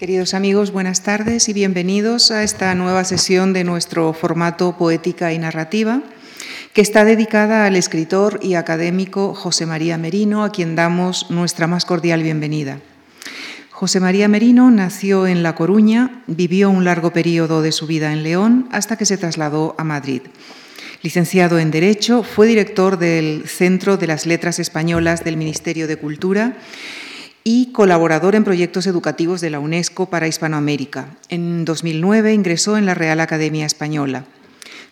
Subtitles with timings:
[0.00, 5.38] Queridos amigos, buenas tardes y bienvenidos a esta nueva sesión de nuestro formato Poética y
[5.38, 6.00] Narrativa,
[6.72, 11.84] que está dedicada al escritor y académico José María Merino, a quien damos nuestra más
[11.84, 12.80] cordial bienvenida.
[13.70, 18.22] José María Merino nació en La Coruña, vivió un largo periodo de su vida en
[18.22, 20.22] León hasta que se trasladó a Madrid.
[21.02, 26.56] Licenciado en Derecho, fue director del Centro de las Letras Españolas del Ministerio de Cultura
[27.44, 31.16] y colaborador en proyectos educativos de la UNESCO para Hispanoamérica.
[31.28, 34.24] En 2009 ingresó en la Real Academia Española.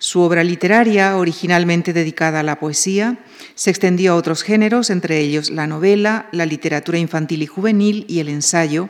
[0.00, 3.18] Su obra literaria, originalmente dedicada a la poesía,
[3.56, 8.20] se extendió a otros géneros, entre ellos la novela, la literatura infantil y juvenil y
[8.20, 8.88] el ensayo,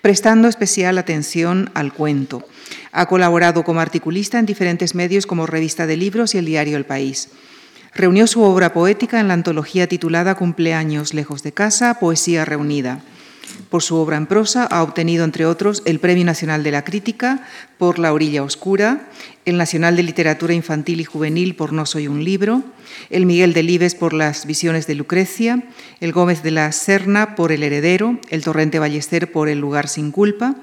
[0.00, 2.48] prestando especial atención al cuento.
[2.92, 6.86] Ha colaborado como articulista en diferentes medios como Revista de Libros y el diario El
[6.86, 7.28] País.
[7.96, 13.00] Reunió su obra poética en la antología titulada Cumpleaños lejos de casa, Poesía reunida.
[13.70, 17.40] Por su obra en prosa ha obtenido, entre otros, el Premio Nacional de la Crítica
[17.78, 19.08] por La Orilla Oscura,
[19.46, 22.64] el Nacional de Literatura Infantil y Juvenil por No Soy un Libro,
[23.10, 25.62] el Miguel Delibes por Las Visiones de Lucrecia,
[26.00, 30.10] el Gómez de la Serna por El Heredero, el Torrente Ballester por El Lugar sin
[30.10, 30.56] Culpa.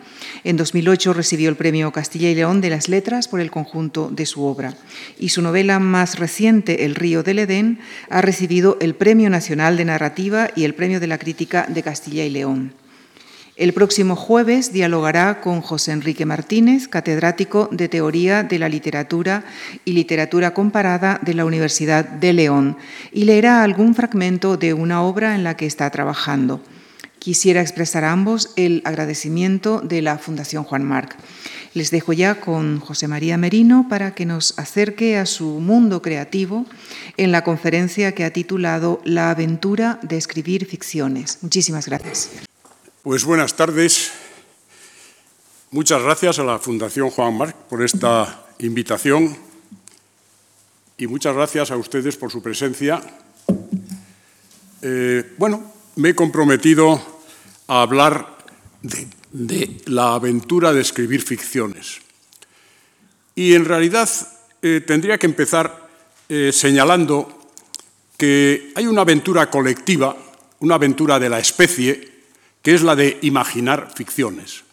[0.43, 4.25] En 2008 recibió el Premio Castilla y León de las Letras por el conjunto de
[4.25, 4.75] su obra.
[5.17, 9.85] Y su novela más reciente, El Río del Edén, ha recibido el Premio Nacional de
[9.85, 12.82] Narrativa y el Premio de la Crítica de Castilla y León.
[13.55, 19.45] El próximo jueves dialogará con José Enrique Martínez, catedrático de Teoría de la Literatura
[19.85, 22.77] y Literatura Comparada de la Universidad de León,
[23.11, 26.61] y leerá algún fragmento de una obra en la que está trabajando.
[27.19, 31.15] Quisiera expresar a ambos el agradecimiento de la Fundación Juan Marc.
[31.75, 36.65] Les dejo ya con José María Merino para que nos acerque a su mundo creativo
[37.17, 41.37] en la conferencia que ha titulado La aventura de escribir ficciones.
[41.43, 42.29] Muchísimas gracias.
[43.03, 44.13] Pues buenas tardes.
[45.71, 49.35] Muchas gracias a la Fundación Juan Marc por esta invitación
[50.97, 53.01] y muchas gracias a ustedes por su presencia.
[54.81, 57.01] Eh, bueno, me he comprometido
[57.67, 58.37] a hablar
[58.81, 61.99] de, la aventura de escribir ficciones.
[63.35, 64.09] Y en realidad
[64.61, 65.89] eh, tendría que empezar
[66.29, 67.51] eh, señalando
[68.15, 70.15] que hay una aventura colectiva,
[70.61, 72.12] una aventura de la especie,
[72.63, 74.63] que es la de imaginar ficciones.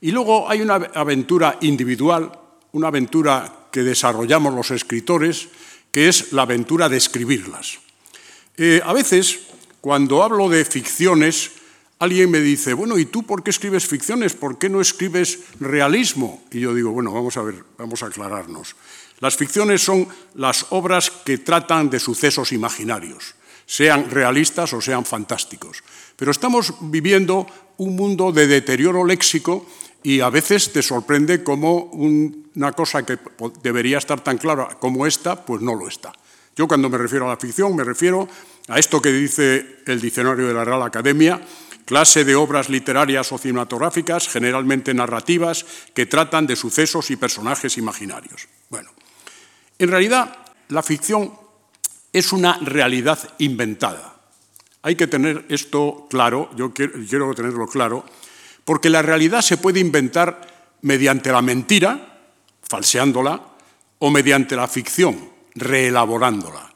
[0.00, 2.32] Y luego hay una aventura individual,
[2.72, 5.48] una aventura que desarrollamos los escritores,
[5.90, 7.78] que es la aventura de escribirlas.
[8.56, 9.40] Eh, a veces,
[9.80, 11.50] cuando hablo de ficciones,
[11.98, 14.34] alguien me dice, bueno, ¿y tú por qué escribes ficciones?
[14.34, 16.44] ¿Por qué no escribes realismo?
[16.52, 18.76] Y yo digo, bueno, vamos a ver, vamos a aclararnos.
[19.20, 23.34] Las ficciones son las obras que tratan de sucesos imaginarios,
[23.66, 25.82] sean realistas o sean fantásticos.
[26.16, 27.46] Pero estamos viviendo
[27.78, 29.66] un mundo de deterioro léxico
[30.02, 33.18] y a veces te sorprende cómo una cosa que
[33.62, 36.12] debería estar tan clara como esta, pues no lo está.
[36.56, 38.28] Yo cuando me refiero a la ficción me refiero
[38.68, 41.40] a esto que dice el diccionario de la Real Academia,
[41.84, 48.48] clase de obras literarias o cinematográficas, generalmente narrativas, que tratan de sucesos y personajes imaginarios.
[48.70, 48.90] Bueno,
[49.78, 50.36] en realidad
[50.68, 51.32] la ficción
[52.12, 54.13] es una realidad inventada.
[54.84, 58.04] Hay que tener esto claro, yo quiero, tenerlo claro,
[58.66, 62.20] porque la realidad se puede inventar mediante la mentira,
[62.60, 63.40] falseándola,
[64.00, 65.18] o mediante la ficción,
[65.54, 66.70] reelaborándola.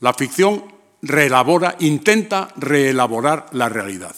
[0.00, 0.62] La ficción
[1.00, 4.14] reelabora, intenta reelaborar la realidad.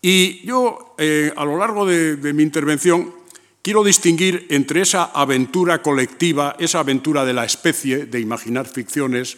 [0.00, 3.12] Y yo, eh, a lo largo de, de mi intervención,
[3.60, 9.36] quiero distinguir entre esa aventura colectiva, esa aventura de la especie, de imaginar ficciones,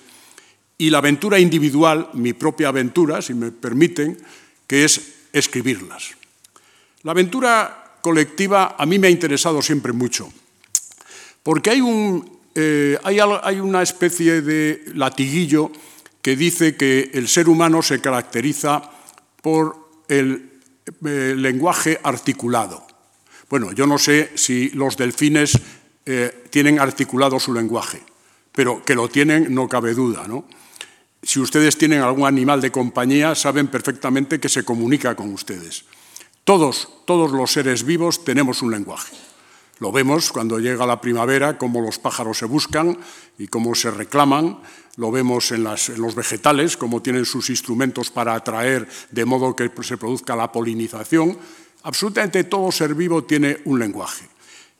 [0.79, 4.19] y la aventura individual, mi propia aventura, si me permiten,
[4.67, 5.01] que es
[5.33, 6.15] escribirlas.
[7.03, 10.33] La aventura colectiva a mí me ha interesado siempre mucho,
[11.43, 11.81] porque hay,
[12.55, 15.71] eh, una especie de latiguillo
[16.21, 18.83] que dice que el ser humano se caracteriza
[19.43, 20.61] por el,
[21.05, 22.87] eh, lenguaje articulado.
[23.49, 25.59] Bueno, yo no sé si los delfines
[26.07, 28.03] eh, tienen articulado su lenguaje,
[28.53, 30.47] pero que lo tienen no cabe duda, ¿no?
[31.23, 35.85] Si ustedes tienen algún animal de compañía, saben perfectamente que se comunica con ustedes.
[36.45, 39.15] Todos, todos los seres vivos tenemos un lenguaje.
[39.79, 42.99] Lo vemos cuando llega la primavera, cómo los pájaros se buscan
[43.39, 44.59] y cómo se reclaman.
[44.97, 49.71] Lo vemos en, en, los vegetales, cómo tienen sus instrumentos para atraer de modo que
[49.83, 51.39] se produzca la polinización.
[51.85, 54.29] Absolutamente todo ser vivo tiene un lenguaje.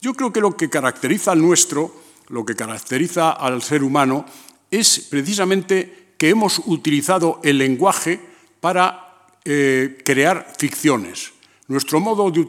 [0.01, 1.95] Yo creo que lo que caracteriza al nuestro,
[2.29, 4.27] lo que caracteriza al ser humano,
[4.71, 8.21] es precisamente que hemos utilizado el lenguaje
[8.61, 11.33] para eh, crear ficciones,
[11.67, 12.47] Nuestro modo de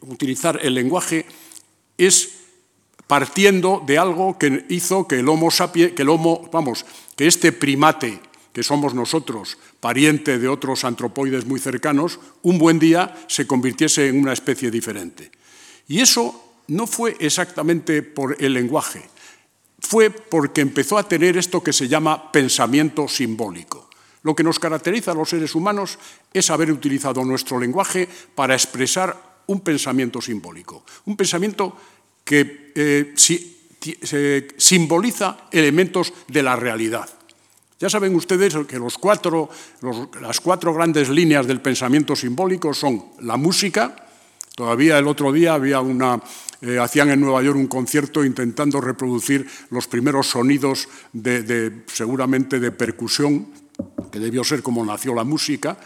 [0.00, 1.24] utilizar el lenguaje
[1.96, 2.30] es
[3.06, 6.84] partiendo de algo que hizo que el Homo sapiens, que el Homo, vamos,
[7.14, 8.18] que este primate
[8.52, 14.18] que somos nosotros, pariente de otros antropoides muy cercanos, un buen día se convirtiese en
[14.18, 15.30] una especie diferente.
[15.86, 19.08] Y eso no fue exactamente por el lenguaje,
[19.92, 23.90] fue porque empezó a tener esto que se llama pensamiento simbólico.
[24.22, 25.98] Lo que nos caracteriza a los seres humanos
[26.32, 31.76] es haber utilizado nuestro lenguaje para expresar un pensamiento simbólico, un pensamiento
[32.24, 33.12] que eh,
[34.56, 37.10] simboliza elementos de la realidad.
[37.78, 39.50] Ya saben ustedes que los cuatro,
[40.22, 43.94] las cuatro grandes líneas del pensamiento simbólico son la música,
[44.56, 46.18] todavía el otro día había una,
[46.62, 52.70] eh, hacían en Nueva York un concierto intentando reproducir los primeros sonidos de, seguramente de
[52.70, 53.48] percusión,
[54.12, 55.76] que debió ser como nació la música,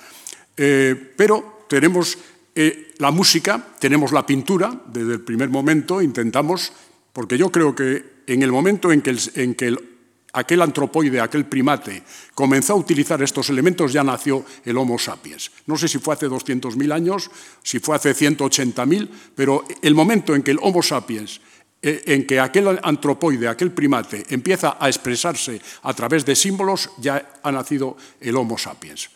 [0.54, 2.18] eh, pero tenemos
[2.54, 6.72] eh, la música, tenemos la pintura, desde el primer momento intentamos,
[7.12, 9.95] porque yo creo que en el momento en que, en que el
[10.36, 12.04] aquel antropoide, aquel primate,
[12.34, 15.50] comenzó a utilizar estos elementos, ya nació el Homo sapiens.
[15.64, 17.30] No sé si fue hace 200.000 años,
[17.62, 21.40] si fue hace 180.000, pero el momento en que el Homo sapiens,
[21.80, 27.40] eh, en que aquel antropoide, aquel primate, empieza a expresarse a través de símbolos, ya
[27.42, 29.08] ha nacido el Homo sapiens.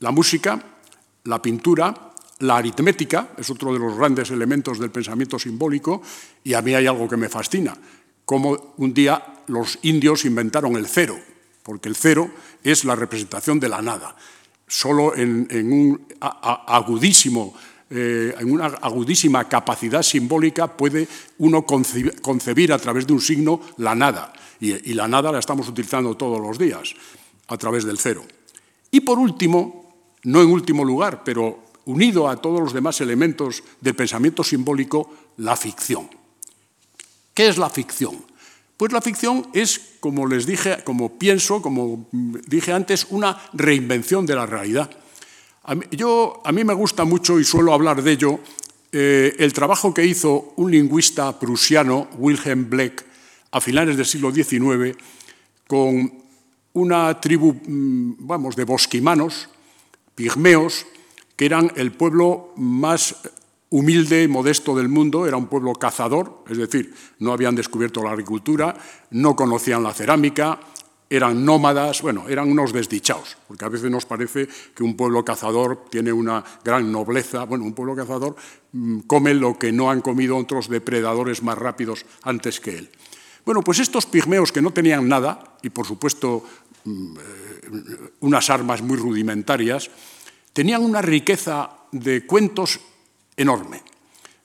[0.00, 0.58] La música,
[1.24, 6.00] la pintura, la aritmética es otro de los grandes elementos del pensamiento simbólico
[6.44, 7.76] y a mí hay algo que me fascina
[8.28, 11.18] cómo un día los indios inventaron el cero,
[11.62, 12.30] porque el cero
[12.62, 14.14] es la representación de la nada.
[14.66, 17.54] Solo en, un agudísimo,
[17.88, 21.08] eh, en una agudísima capacidad simbólica puede
[21.38, 24.30] uno concebir a través de un signo la nada.
[24.60, 26.92] Y, y la nada la estamos utilizando todos los días
[27.46, 28.26] a través del cero.
[28.90, 33.94] Y por último, no en último lugar, pero unido a todos los demás elementos del
[33.94, 36.17] pensamiento simbólico, la ficción.
[37.38, 38.16] ¿Qué es la ficción?
[38.76, 44.34] Pues la ficción es, como les dije, como pienso, como dije antes, una reinvención de
[44.34, 44.90] la realidad.
[45.62, 48.40] A mí, yo, a mí me gusta mucho y suelo hablar de ello
[48.90, 53.06] eh, el trabajo que hizo un lingüista prusiano, Wilhelm Bleck,
[53.52, 54.98] a finales del siglo XIX,
[55.68, 56.12] con
[56.72, 59.48] una tribu, mm, vamos, de bosquimanos,
[60.16, 60.86] pigmeos,
[61.36, 63.14] que eran el pueblo más
[63.70, 68.10] humilde y modesto del mundo, era un pueblo cazador, es decir, no habían descubierto la
[68.10, 68.76] agricultura,
[69.10, 70.58] no conocían la cerámica,
[71.10, 75.86] eran nómadas, bueno, eran unos desdichados, porque a veces nos parece que un pueblo cazador
[75.90, 78.36] tiene una gran nobleza, bueno, un pueblo cazador
[78.72, 82.90] mm, come lo que no han comido otros depredadores más rápidos antes que él.
[83.44, 86.44] Bueno, pues estos pigmeos que no tenían nada, y por supuesto
[86.84, 89.90] mm, eh, unas armas muy rudimentarias,
[90.52, 92.80] tenían una riqueza de cuentos
[93.38, 93.82] enorme.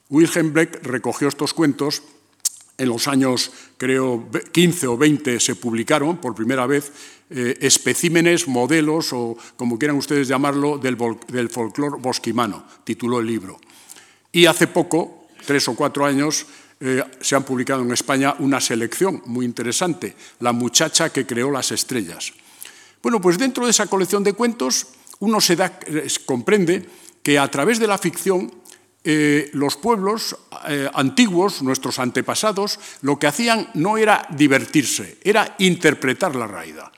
[0.09, 2.03] Wilhelm Bleck recogió estos cuentos
[2.77, 6.91] en los años, creo, 15 o 20 se publicaron por primera vez
[7.29, 10.97] eh, especímenes, modelos o como quieran ustedes llamarlo, del,
[11.27, 13.59] del folclore bosquimano, tituló el libro.
[14.31, 16.45] Y hace poco, tres o cuatro años,
[16.79, 21.71] eh, se han publicado en España una selección muy interesante, La muchacha que creó las
[21.71, 22.33] estrellas.
[23.01, 24.87] Bueno, pues dentro de esa colección de cuentos
[25.19, 25.79] uno se da,
[26.25, 26.85] comprende
[27.21, 28.51] que a través de la ficción
[29.05, 36.35] eh, los pueblos eh, antiguos, nuestros antepasados, lo que hacían no era divertirse, era interpretar
[36.35, 36.89] la raída.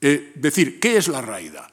[0.00, 1.70] Eh, decir, ¿qué es la raída?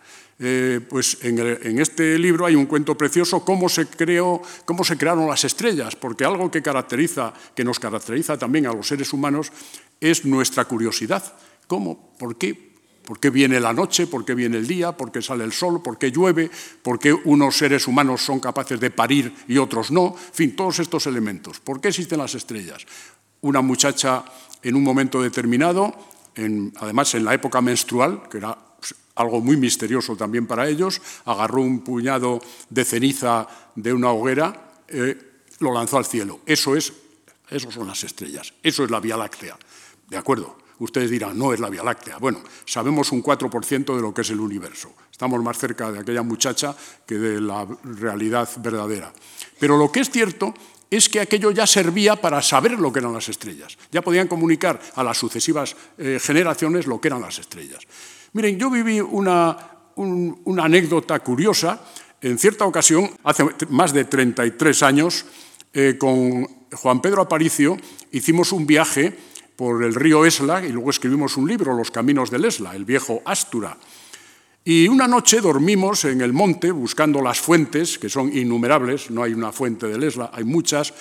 [0.89, 5.45] pues en, este libro hay un cuento precioso, cómo se, creó, cómo se crearon las
[5.45, 9.49] estrellas, porque algo que, caracteriza, que nos caracteriza también a los seres humanos
[10.01, 11.23] es nuestra curiosidad.
[11.67, 12.13] ¿Cómo?
[12.19, 12.64] ¿Por qué?
[13.05, 14.07] ¿Por qué viene la noche?
[14.07, 14.91] ¿Por qué viene el día?
[14.91, 15.81] ¿Por qué sale el sol?
[15.81, 16.49] ¿Por qué llueve?
[16.81, 20.15] ¿Por qué unos seres humanos son capaces de parir y otros no?
[20.17, 21.59] En fin, todos estos elementos.
[21.59, 22.85] ¿Por qué existen las estrellas?
[23.41, 24.25] Una muchacha
[24.63, 25.93] en un momento determinado,
[26.77, 28.57] además en la época menstrual, que era
[29.15, 35.43] algo muy misterioso también para ellos, agarró un puñado de ceniza de una hoguera, eh,
[35.59, 36.41] lo lanzó al cielo.
[36.45, 36.91] Eso es,
[37.49, 39.57] eso son las estrellas, eso es la Vía Láctea.
[40.09, 40.64] ¿De acuerdo?
[40.79, 42.17] Ustedes dirán, no es la Vía Láctea.
[42.17, 44.93] Bueno, sabemos un 4% de lo que es el universo.
[45.11, 49.13] Estamos más cerca de aquella muchacha que de la realidad verdadera.
[49.59, 50.53] Pero lo que es cierto
[50.89, 53.77] es que aquello ya servía para saber lo que eran las estrellas.
[53.91, 57.79] Ya podían comunicar a las sucesivas eh, generaciones lo que eran las estrellas.
[58.33, 59.57] Miren, yo viví una,
[60.61, 61.81] anécdota curiosa.
[62.21, 65.25] En cierta ocasión, hace más de 33 años,
[65.73, 67.77] eh, con Juan Pedro Aparicio,
[68.11, 69.17] hicimos un viaje
[69.55, 73.21] por el río Esla y luego escribimos un libro, Los Caminos del Esla, el viejo
[73.25, 73.77] Astura.
[74.67, 79.31] Y una noche dormimos en el monte buscando las fuentes, que son innumerables, no hay
[79.31, 80.91] una fuente de Lesla, hay muchas.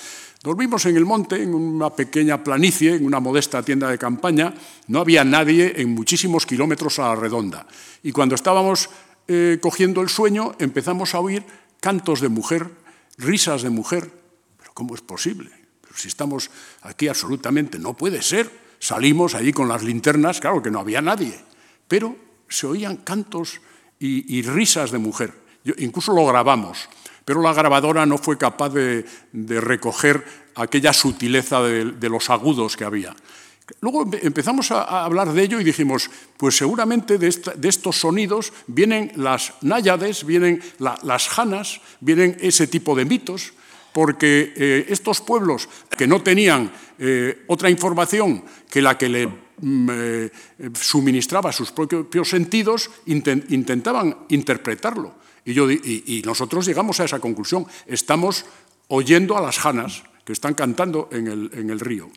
[0.43, 4.53] Dormimos en el monte, en una pequeña planicie, en una modesta tienda de campaña.
[4.89, 7.67] No había nadie en muchísimos kilómetros a la redonda.
[8.03, 8.91] Y cuando estábamos
[9.27, 11.43] eh, cogiendo el sueño, empezamos a oír
[11.81, 12.69] cantos de mujer,
[13.17, 14.11] risas de mujer.
[14.59, 15.64] ¿Pero cómo es posible?
[15.95, 16.51] Si estamos
[16.83, 18.51] aquí absolutamente, no puede ser.
[18.79, 21.39] Salimos allí con las linternas, claro que no había nadie.
[21.89, 22.17] Pero
[22.49, 23.61] se oían cantos
[23.99, 25.33] y, risas de mujer.
[25.79, 26.89] incluso lo grabamos,
[27.25, 30.25] pero la grabadora no fue capaz de, recoger
[30.55, 33.17] aquella sutileza de, los agudos que había.
[33.81, 39.55] Luego empezamos a, hablar de ello y dijimos, pues seguramente de, estos sonidos vienen las
[39.63, 43.55] náyades, vienen las janas, vienen ese tipo de mitos,
[43.95, 49.89] porque eh, estos pueblos que no tenían eh, otra información que la que le Mm,
[49.93, 50.31] eh,
[50.75, 55.15] suministraba sus propios sentidos, intentaban interpretarlo.
[55.45, 57.67] Y, yo, y, nosotros llegamos a esa conclusión.
[57.87, 58.47] Estamos
[58.89, 61.29] oyendo a las janas que están cantando en
[61.71, 62.11] el, río.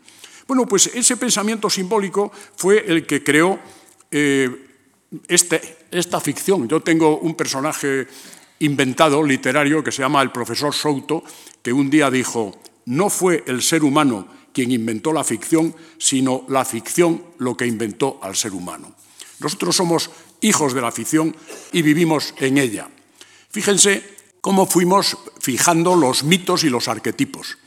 [0.47, 3.59] Bueno, pues ese pensamiento simbólico fue el que creó
[5.27, 6.67] este, esta ficción.
[6.67, 8.07] Yo tengo un personaje
[8.59, 11.23] inventado, literario, que se llama el profesor Souto,
[11.67, 12.55] que un día dijo,
[12.85, 18.21] no fue el ser humano quien inventó la ficción, sino la ficción lo que inventó
[18.23, 18.95] al ser humano.
[19.41, 20.09] Nosotros somos
[20.39, 21.35] hijos de la ficción
[21.73, 22.87] y vivimos en ella.
[23.49, 24.01] Fíjense
[24.39, 27.57] cómo fuimos fijando los mitos y los arquetipos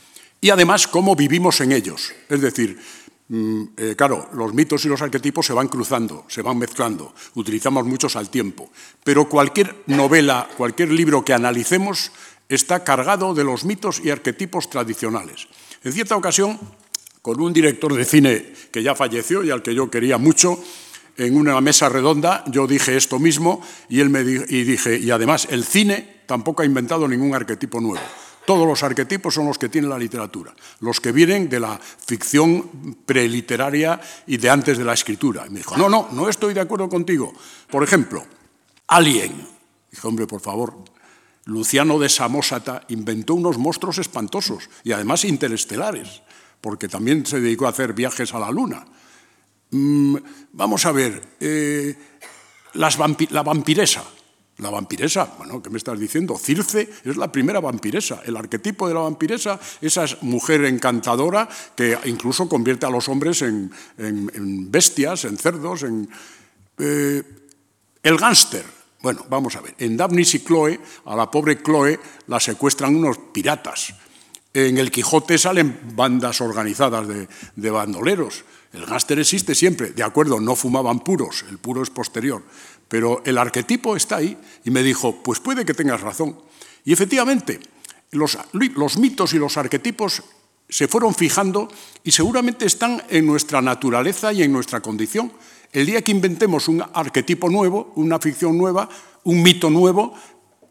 [0.40, 2.14] y además cómo vivimos en ellos.
[2.30, 2.80] Es decir,
[3.28, 7.85] mm, eh, claro, los mitos y los arquetipos se van cruzando, se van mezclando, utilizamos
[7.85, 8.71] muchos al tiempo,
[9.04, 12.12] pero cualquier novela, cualquier libro que analicemos
[12.50, 15.47] está cargado de los mitos y arquetipos tradicionales.
[15.83, 16.59] En cierta ocasión
[17.23, 20.59] con un director de cine que ya falleció y al que yo quería mucho,
[21.16, 25.49] en una mesa redonda yo dije esto mismo y él me y dije, y además
[25.50, 28.04] el cine tampoco ha inventado ningún arquetipo nuevo.
[28.47, 32.97] Todos los arquetipos son los que tiene la literatura, los que vienen de la ficción
[33.04, 35.45] preliteraria y de antes de la escritura.
[35.47, 37.33] Y me dijo, no, no, no estoy de acuerdo contigo.
[37.71, 38.25] Por ejemplo,
[38.88, 39.47] Alien.
[39.90, 40.75] Dije, hombre, por favor,
[41.50, 46.23] Luciano de Samosata inventó unos monstruos espantosos y además interestelares
[46.61, 48.85] porque también se dedicó a hacer viajes a la Luna.
[49.71, 50.16] Mm,
[50.52, 51.97] vamos a ver, eh,
[52.75, 54.04] la vampiresa.
[54.59, 56.37] La vampiresa, bueno, ¿qué me estás diciendo?
[56.37, 58.21] Circe es la primera vampiresa.
[58.26, 63.71] El arquetipo de la vampiresa, esa mujer encantadora que incluso convierte a los hombres en,
[64.71, 66.09] bestias, en cerdos, en...
[66.78, 67.23] Eh,
[68.02, 68.64] el gánster,
[69.02, 73.19] bueno, vamos a ver, en Daphnis y Chloe, a la pobre Chloe la secuestran unos
[73.33, 73.95] piratas
[74.52, 78.45] en el Quijote salen bandas organizadas de, bandoleros.
[78.73, 82.42] El gáster existe siempre, de acuerdo, no fumaban puros, el puro es posterior,
[82.88, 86.37] pero el arquetipo está ahí y me dijo, pues puede que tengas razón.
[86.85, 87.61] Y efectivamente,
[88.12, 90.23] los, los mitos y los arquetipos
[90.69, 91.69] se fueron fijando
[92.04, 95.33] y seguramente están en nuestra naturaleza y en nuestra condición.
[95.72, 98.88] El día que inventemos un arquetipo nuevo, una ficción nueva,
[99.24, 100.14] un mito nuevo,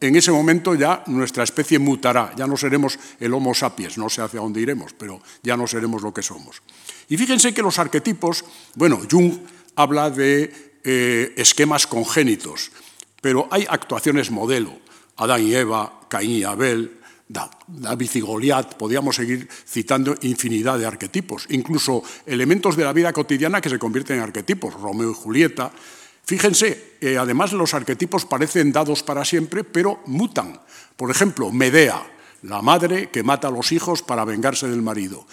[0.00, 4.22] en ese momento ya nuestra especie mutará, ya no seremos el Homo sapiens, no sé
[4.22, 6.62] hacia dónde iremos, pero ya no seremos lo que somos.
[7.08, 9.32] Y fíjense que los arquetipos, bueno, Jung
[9.76, 12.70] habla de eh, esquemas congénitos,
[13.20, 14.78] pero hay actuaciones modelo,
[15.16, 16.99] Adán y Eva, Caín y Abel,
[17.68, 23.60] David y Goliat, podríamos seguir citando infinidad de arquetipos, incluso elementos de la vida cotidiana
[23.60, 25.72] que se convierten en arquetipos, Romeo y Julieta,
[26.30, 30.60] Fíjense, eh, además los arquetipos parecen dados para siempre, pero mutan.
[30.94, 32.06] Por ejemplo, Medea,
[32.42, 35.26] la madre que mata a los hijos para vengarse del marido.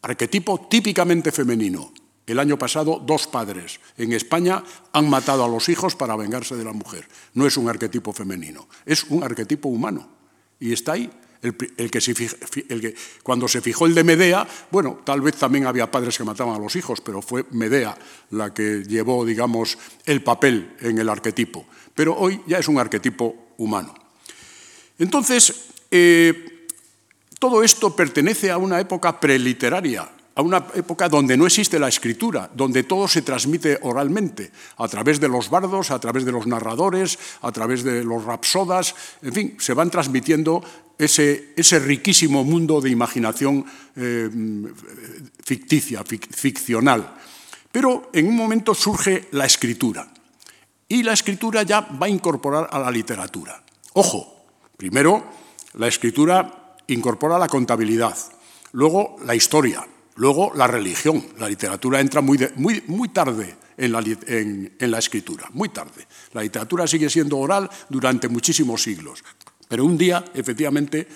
[0.00, 1.92] Arquetipo típicamente femenino.
[2.26, 6.64] El año pasado, dos padres en España han matado a los hijos para vengarse de
[6.64, 7.06] la mujer.
[7.34, 10.17] No es un arquetipo femenino, es un arquetipo humano.
[10.60, 11.10] Y está ahí.
[11.40, 11.54] El,
[11.90, 16.56] que, cuando se fijó el de Medea, bueno, tal vez también había padres que mataban
[16.56, 17.96] a los hijos, pero fue Medea
[18.30, 21.64] la que llevó, digamos, el papel en el arquetipo.
[21.94, 23.94] Pero hoy ya es un arquetipo humano.
[24.98, 26.66] Entonces, eh,
[27.38, 32.48] todo esto pertenece a una época preliteraria, a una época donde no existe la escritura,
[32.54, 37.18] donde todo se transmite oralmente, a través de los bardos, a través de los narradores,
[37.42, 40.62] a través de los rapsodas, en fin, se van transmitiendo
[40.96, 43.66] ese, riquísimo mundo de imaginación
[43.96, 44.30] eh,
[45.42, 47.18] ficticia, ficcional.
[47.72, 50.06] Pero en un momento surge la escritura,
[50.86, 53.60] y la escritura ya va a incorporar a la literatura.
[53.94, 55.24] Ojo, primero
[55.74, 58.16] la escritura incorpora la contabilidad,
[58.70, 59.84] luego la historia,
[60.18, 61.24] Luego, la religión.
[61.38, 66.06] La literatura entra muy, muy, muy tarde en la, escritura, muy tarde.
[66.32, 69.22] La literatura sigue siendo oral durante muchísimos siglos,
[69.68, 71.06] pero un día, efectivamente,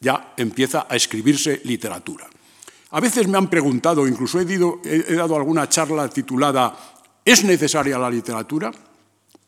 [0.00, 2.26] ya empieza a escribirse literatura.
[2.90, 6.76] A veces me han preguntado, incluso he dado alguna charla titulada
[7.24, 8.72] ¿Es necesaria la literatura?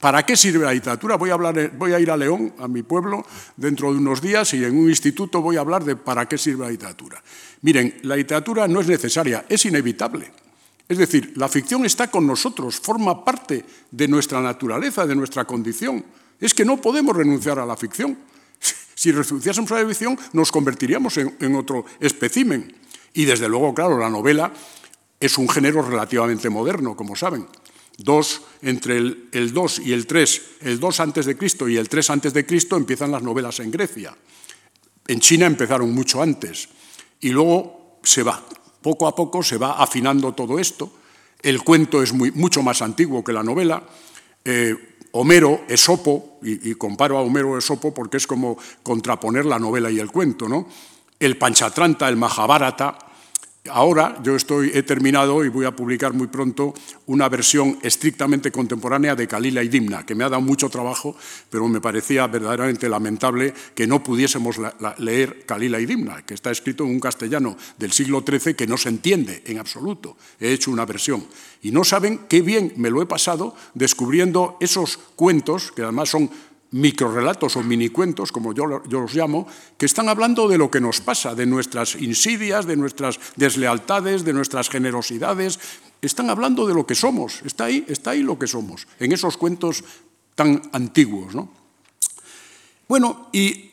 [0.00, 1.16] ¿Para qué sirve la literatura?
[1.16, 3.24] Voy a, hablar, voy a ir a León, a mi pueblo,
[3.56, 6.64] dentro de unos días y en un instituto voy a hablar de para qué sirve
[6.64, 7.22] la literatura.
[7.62, 10.30] Miren, la literatura no es necesaria, es inevitable.
[10.88, 16.04] Es decir, la ficción está con nosotros, forma parte de nuestra naturaleza, de nuestra condición.
[16.40, 18.18] Es que no podemos renunciar a la ficción.
[18.94, 22.74] Si renunciásemos a la ficción, nos convertiríamos en, otro especímen.
[23.14, 24.52] Y desde luego, claro, la novela
[25.18, 27.46] es un género relativamente moderno, como saben
[28.02, 32.10] dos, entre el, 2 y el 3, el 2 antes de Cristo y el 3
[32.10, 34.16] antes de Cristo empiezan las novelas en Grecia.
[35.06, 36.68] En China empezaron mucho antes
[37.20, 38.42] y luego se va,
[38.82, 40.90] poco a poco se va afinando todo esto.
[41.42, 43.82] El cuento es muy, mucho más antiguo que la novela.
[44.44, 44.74] Eh,
[45.12, 50.10] Homero, Esopo, y, comparo a Homero Esopo porque es como contraponer la novela y el
[50.10, 50.68] cuento, ¿no?
[51.18, 52.96] El Panchatranta, el Mahabharata,
[53.68, 56.72] Ahora yo estoy, he terminado y voy a publicar muy pronto
[57.04, 61.14] una versión estrictamente contemporánea de Kalila y Dimna, que me ha dado mucho trabajo,
[61.50, 64.56] pero me parecía verdaderamente lamentable que no pudiésemos
[64.96, 68.78] leer Kalila y Dimna, que está escrito en un castellano del siglo XIII que no
[68.78, 70.16] se entiende en absoluto.
[70.40, 71.26] He hecho una versión.
[71.60, 76.30] Y no saben qué bien me lo he pasado descubriendo esos cuentos, que además son
[76.72, 79.46] microrelatos o minicuentos, como yo, yo, los llamo,
[79.76, 84.32] que están hablando de lo que nos pasa, de nuestras insidias, de nuestras deslealtades, de
[84.32, 85.58] nuestras generosidades.
[86.00, 87.42] Están hablando de lo que somos.
[87.44, 89.84] Está ahí, está ahí lo que somos, en esos cuentos
[90.34, 91.34] tan antiguos.
[91.34, 91.50] ¿no?
[92.88, 93.70] Bueno, y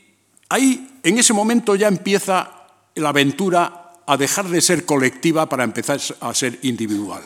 [0.50, 6.00] ahí, en ese momento ya empieza la aventura a dejar de ser colectiva para empezar
[6.22, 7.22] a ser individual.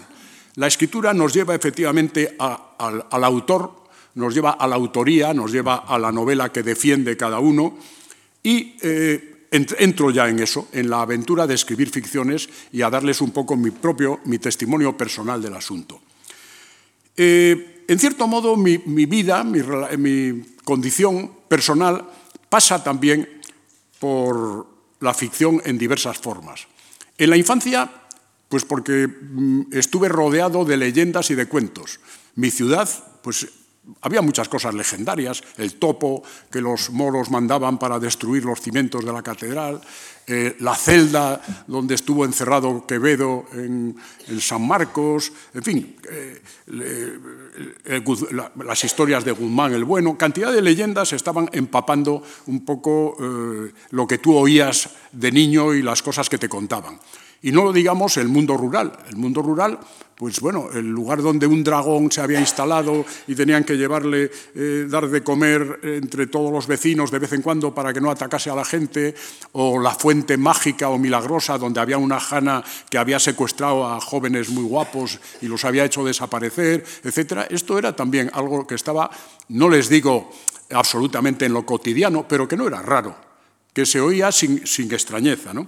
[0.56, 3.81] La escritura nos lleva efectivamente al autor
[4.16, 7.78] nos lleva a la autoría, nos lleva a la novela que defiende cada uno
[8.44, 13.22] y eh, entro ya en eso, en la aventura de escribir ficciones y a darles
[13.22, 16.02] un poco mi propio, mi testimonio personal del asunto.
[17.18, 19.60] Eh, en cierto modo, mi, vida, mi,
[19.98, 22.08] mi condición personal
[22.50, 23.28] pasa también
[24.00, 24.68] por
[25.02, 26.68] la ficción en diversas formas.
[27.18, 27.92] En la infancia,
[28.48, 32.00] pues porque mm, estuve rodeado de leyendas y de cuentos.
[32.36, 32.90] Mi ciudad,
[33.22, 33.48] pues
[34.02, 39.12] había muchas cosas legendarias, el topo que los moros mandaban para destruir los cimientos de
[39.12, 39.82] la catedral,
[40.28, 43.96] eh, la celda donde estuvo encerrado Quevedo en,
[44.40, 46.42] San Marcos, en fin, eh,
[48.64, 54.08] las historias de Guzmán el Bueno, cantidad de leyendas estaban empapando un poco eh, lo
[54.08, 57.00] que tú oías de niño y las cosas que te contaban.
[57.44, 58.92] Y no digamos el mundo rural.
[59.10, 59.80] El mundo rural,
[60.16, 64.86] pues bueno, el lugar donde un dragón se había instalado y tenían que llevarle, eh,
[64.88, 68.52] dar de comer entre todos los vecinos de vez en cuando para que no atacase
[68.52, 69.16] a la gente,
[69.54, 74.50] o la fuente mágica o milagrosa donde había una jana que había secuestrado a jóvenes
[74.50, 77.48] muy guapos y los había hecho desaparecer, etc.
[77.50, 79.10] Esto era también algo que estaba,
[79.50, 80.30] no les digo
[80.70, 83.16] absolutamente en lo cotidiano, pero que no era raro,
[83.74, 85.66] que se oía sin, sin extrañeza, ¿no?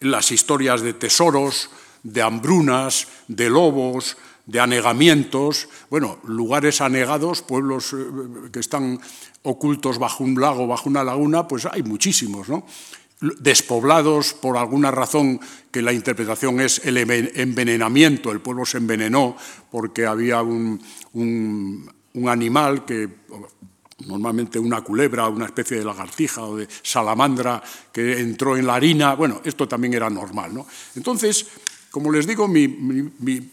[0.00, 1.70] Las historias de tesoros,
[2.02, 8.98] de hambrunas, de lobos, de anegamientos, bueno, lugares anegados, pueblos eh, que están
[9.42, 12.66] ocultos bajo un lago, bajo una laguna, pues hay muchísimos, ¿no?
[13.20, 19.36] Despoblados por alguna razón que la interpretación es el envenenamiento, el pueblo se envenenó
[19.70, 20.80] porque había un,
[21.12, 23.08] un animal que
[24.06, 29.14] normalmente una culebra, una especie de lagartija o de salamandra que entró en la harina.
[29.14, 30.54] Bueno, esto también era normal.
[30.54, 30.66] ¿no?
[30.96, 31.46] Entonces,
[31.90, 32.66] como les digo, mi,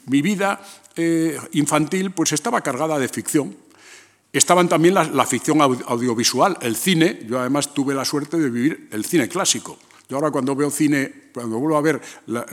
[0.06, 0.62] vida
[0.96, 3.56] eh, infantil pues estaba cargada de ficción.
[4.32, 7.22] Estaban también la ficción audiovisual, el cine.
[7.28, 9.80] Yo además tuve la suerte de vivir el cine clásico.
[10.10, 12.02] Yo ahora cuando veo cine, cuando vuelvo a ver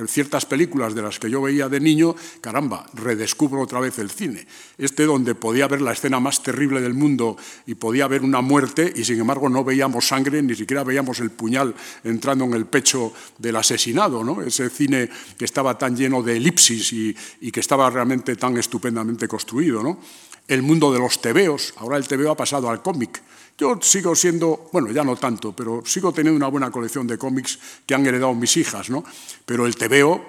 [0.07, 4.47] ciertas películas de las que yo veía de niño, caramba, redescubro otra vez el cine.
[4.77, 8.92] Este donde podía ver la escena más terrible del mundo y podía ver una muerte
[8.94, 13.11] y sin embargo no veíamos sangre, ni siquiera veíamos el puñal entrando en el pecho
[13.38, 14.23] del asesinado.
[14.23, 14.42] ¿no?
[14.42, 19.27] Ese cine que estaba tan lleno de elipsis y, y que estaba realmente tan estupendamente
[19.27, 19.83] construido.
[19.83, 19.99] ¿no?
[20.47, 23.23] El mundo de los tebeos, ahora el tebeo ha pasado al cómic
[23.57, 27.59] yo sigo siendo, bueno, ya no tanto, pero sigo teniendo una buena colección de cómics
[27.87, 29.04] que han heredado mis hijas, ¿no?
[29.46, 30.24] Pero el TVO,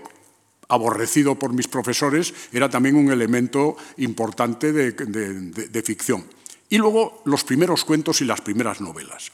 [0.69, 6.25] aborrecido por mis profesores, era también un elemento importante de, ficción.
[6.69, 9.31] Y luego los primeros cuentos y las primeras novelas.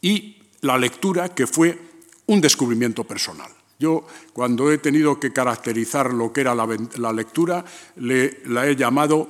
[0.00, 1.78] Y la lectura, que fue
[2.26, 3.50] un descubrimiento personal.
[3.78, 7.64] Yo, cuando he tenido que caracterizar lo que era la, lectura,
[7.96, 9.28] le, la he llamado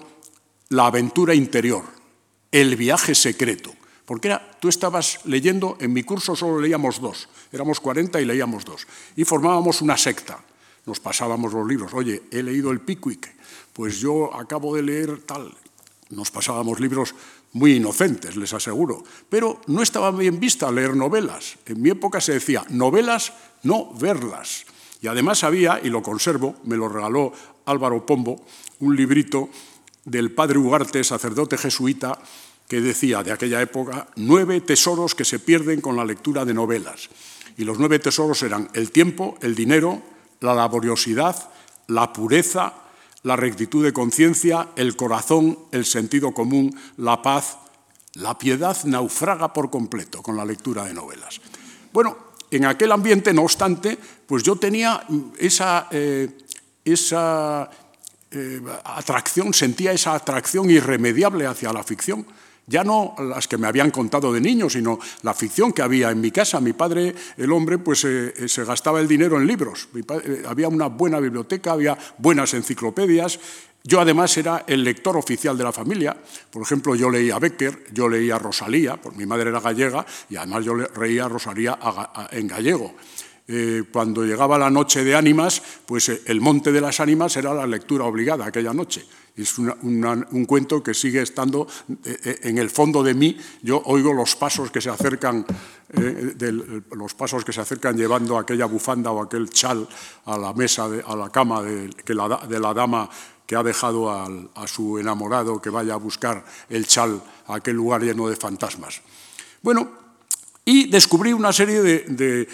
[0.69, 1.85] la aventura interior,
[2.51, 3.73] el viaje secreto.
[4.05, 8.65] Porque era, tú estabas leyendo, en mi curso solo leíamos dos, éramos 40 y leíamos
[8.65, 8.87] dos.
[9.17, 10.41] Y formábamos una secta.
[10.85, 11.95] Nos pasábamos los libros.
[11.95, 13.33] Oye, he leído el Pickwick,
[13.73, 15.55] pues yo acabo de leer tal.
[16.11, 17.15] Nos pasábamos libros
[17.53, 19.05] muy inocentes, les aseguro.
[19.29, 21.57] Pero no estaba bien vista leer novelas.
[21.67, 24.67] En mi época se decía, novelas, no verlas.
[25.01, 27.33] Y además había, y lo conservo, me lo regaló
[27.67, 28.45] Álvaro Pombo,
[28.81, 29.49] un librito
[30.05, 32.19] del padre Ugarte, sacerdote jesuita,
[32.73, 37.11] que decía de aquella época, nueve tesoros que se pierden con la lectura de novelas.
[37.59, 40.01] Y los nueve tesoros eran el tiempo, el dinero,
[40.41, 41.37] la laboriosidad,
[41.89, 42.73] la pureza,
[43.25, 47.59] la rectitud de conciencia, el corazón, el sentido común, la paz.
[48.15, 51.43] La piedad naufraga por completo con la lectura de novelas.
[51.93, 52.17] Bueno,
[52.51, 55.05] en aquel ambiente, no obstante, pues yo tenía
[55.37, 56.39] esa, eh,
[56.87, 57.69] esa
[58.31, 62.25] eh, atracción, sentía esa atracción irremediable hacia la ficción
[62.67, 66.21] ya no las que me habían contado de niño, sino la ficción que había en
[66.21, 66.61] mi casa.
[66.61, 69.89] Mi padre, el hombre, pues eh, eh, se gastaba el dinero en libros.
[69.95, 73.39] Eh, había una buena biblioteca, había buenas enciclopedias.
[73.85, 76.17] Yo además era el lector oficial de la familia.
[76.51, 80.65] Por ejemplo, yo leía Becker, yo leía Rosalía, porque mi madre era gallega, y además
[80.65, 81.77] yo leía Rosalía
[82.31, 82.95] en gallego.
[83.91, 88.05] cuando llegaba la noche de ánimas, pues el Monte de las Ánimas era la lectura
[88.05, 89.05] obligada aquella noche.
[89.35, 91.67] Es un cuento que sigue estando
[92.05, 93.39] eh, eh, en el fondo de mí.
[93.63, 95.47] Yo oigo los pasos que se acercan,
[95.95, 99.89] eh, los pasos que se acercan llevando aquella bufanda o aquel chal
[100.27, 103.09] a la mesa, a la cama de, la, dama
[103.47, 108.03] que ha dejado a su enamorado que vaya a buscar el chal a aquel lugar
[108.03, 109.01] lleno de fantasmas.
[109.63, 109.93] Bueno,
[110.67, 112.49] y descubrí una serie de,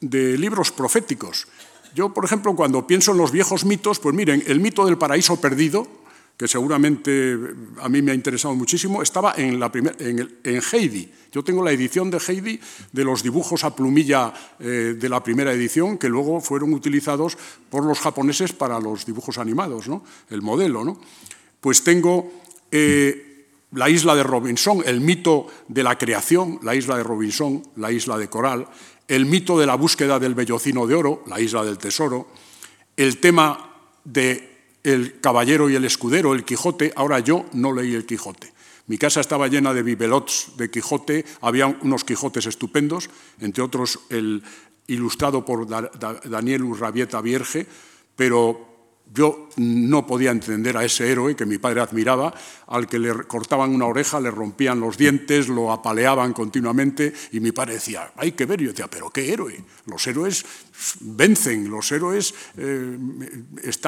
[0.00, 1.46] de libros proféticos.
[1.94, 5.38] Yo, por ejemplo, cuando pienso en los viejos mitos, pues miren, el mito del paraíso
[5.38, 6.01] perdido,
[6.36, 7.38] que seguramente
[7.80, 11.10] a mí me ha interesado muchísimo, estaba en, la en, Heidi.
[11.30, 12.58] Yo tengo la edición de Heidi
[12.90, 17.38] de los dibujos a plumilla eh, de la primera edición, que luego fueron utilizados
[17.70, 20.04] por los japoneses para los dibujos animados, ¿no?
[20.30, 20.84] el modelo.
[20.84, 21.00] ¿no?
[21.60, 22.32] Pues tengo
[22.70, 27.92] eh, la isla de Robinson, el mito de la creación, la isla de Robinson, la
[27.92, 28.66] isla de Coral,
[29.08, 32.28] el mito de la búsqueda del bellocino de oro, la isla del tesoro,
[32.96, 33.70] el tema
[34.04, 34.51] de
[34.82, 38.52] el caballero y el escudero, el Quijote, ahora yo no leí el Quijote.
[38.86, 44.42] Mi casa estaba llena de bibelots de Quijote, había unos Quijotes estupendos, entre otros el
[44.88, 47.66] ilustrado por Daniel Urrabieta Vierge,
[48.16, 48.71] pero
[49.14, 52.32] yo no podía entender a ese héroe que mi padre admiraba,
[52.66, 57.52] al que le cortaban una oreja, le rompían los dientes, lo apaleaban continuamente, y mi
[57.52, 60.44] padre decía, hay que ver, yo decía, pero qué héroe, los héroes
[61.00, 62.98] vencen, los héroes eh,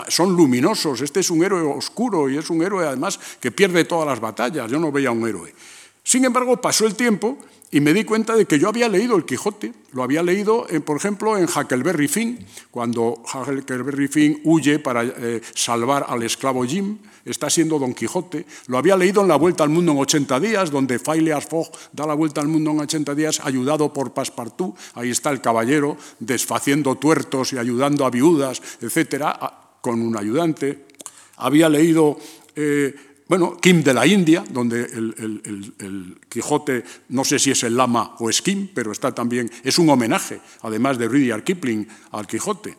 [0.08, 4.06] son luminosos, este es un héroe oscuro y es un héroe además que pierde todas
[4.06, 5.54] las batallas, yo no veía un héroe.
[6.02, 7.38] Sin embargo, pasó el tiempo
[7.74, 10.96] y me di cuenta de que yo había leído el Quijote, lo había leído, por
[10.96, 12.38] ejemplo, en Huckleberry Finn,
[12.70, 18.78] cuando Huckleberry Finn huye para eh, salvar al esclavo Jim, está siendo Don Quijote, lo
[18.78, 22.14] había leído en La Vuelta al Mundo en 80 días, donde Phileas Fogg da la
[22.14, 27.54] vuelta al mundo en 80 días, ayudado por Passepartout, ahí está el caballero desfaciendo tuertos
[27.54, 30.86] y ayudando a viudas, etcétera, con un ayudante.
[31.38, 32.18] Había leído...
[32.54, 32.94] Eh,
[33.26, 38.28] bueno, Kim de la India, donde el, Quijote, no sé si es el lama o
[38.28, 42.76] es Kim, pero está también, es un homenaje, además de Rudyard Kipling, al Quijote.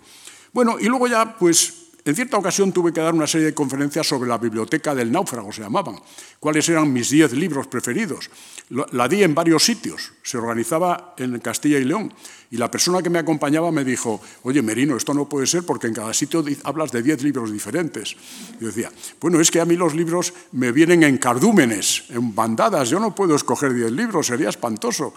[0.54, 4.08] Bueno, y luego ya, pues, en cierta ocasión tuve que dar una serie de conferencias
[4.08, 6.00] sobre la biblioteca del náufrago, se llamaban,
[6.40, 8.30] cuáles eran mis diez libros preferidos.
[8.70, 12.14] La di en varios sitios, se organizaba en Castilla y León,
[12.52, 15.88] y la persona que me acompañaba me dijo, oye Merino, esto no puede ser porque
[15.88, 18.16] en cada sitio hablas de diez libros diferentes.
[18.60, 22.88] Yo decía, bueno, es que a mí los libros me vienen en cardúmenes, en bandadas,
[22.88, 25.12] yo no puedo escoger diez libros, sería espantoso.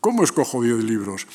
[0.00, 1.26] ¿Cómo escojo diez libros?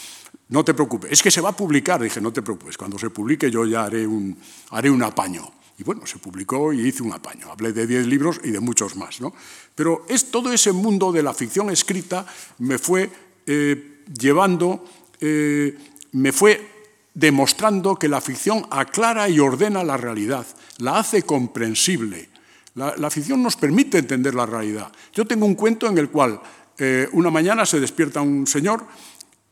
[0.50, 2.02] No te preocupes, es que se va a publicar.
[2.02, 4.38] Dije, no te preocupes, cuando se publique yo ya haré un,
[4.72, 5.52] haré un apaño.
[5.78, 7.52] Y bueno, se publicó y hice un apaño.
[7.52, 9.20] Hablé de 10 libros y de muchos más.
[9.20, 9.34] ¿no?
[9.74, 12.26] Pero es, todo ese mundo de la ficción escrita
[12.60, 13.10] me fue
[13.48, 14.86] eh, llevando,
[15.20, 15.76] eh,
[16.12, 16.70] me fue
[17.14, 20.46] demostrando que la ficción aclara y ordena la realidad,
[20.78, 22.30] la hace comprensible.
[22.76, 24.92] La, ficción nos permite entender la realidad.
[25.14, 26.42] Yo tengo un cuento en el cual
[26.80, 28.84] eh, una mañana se despierta un señor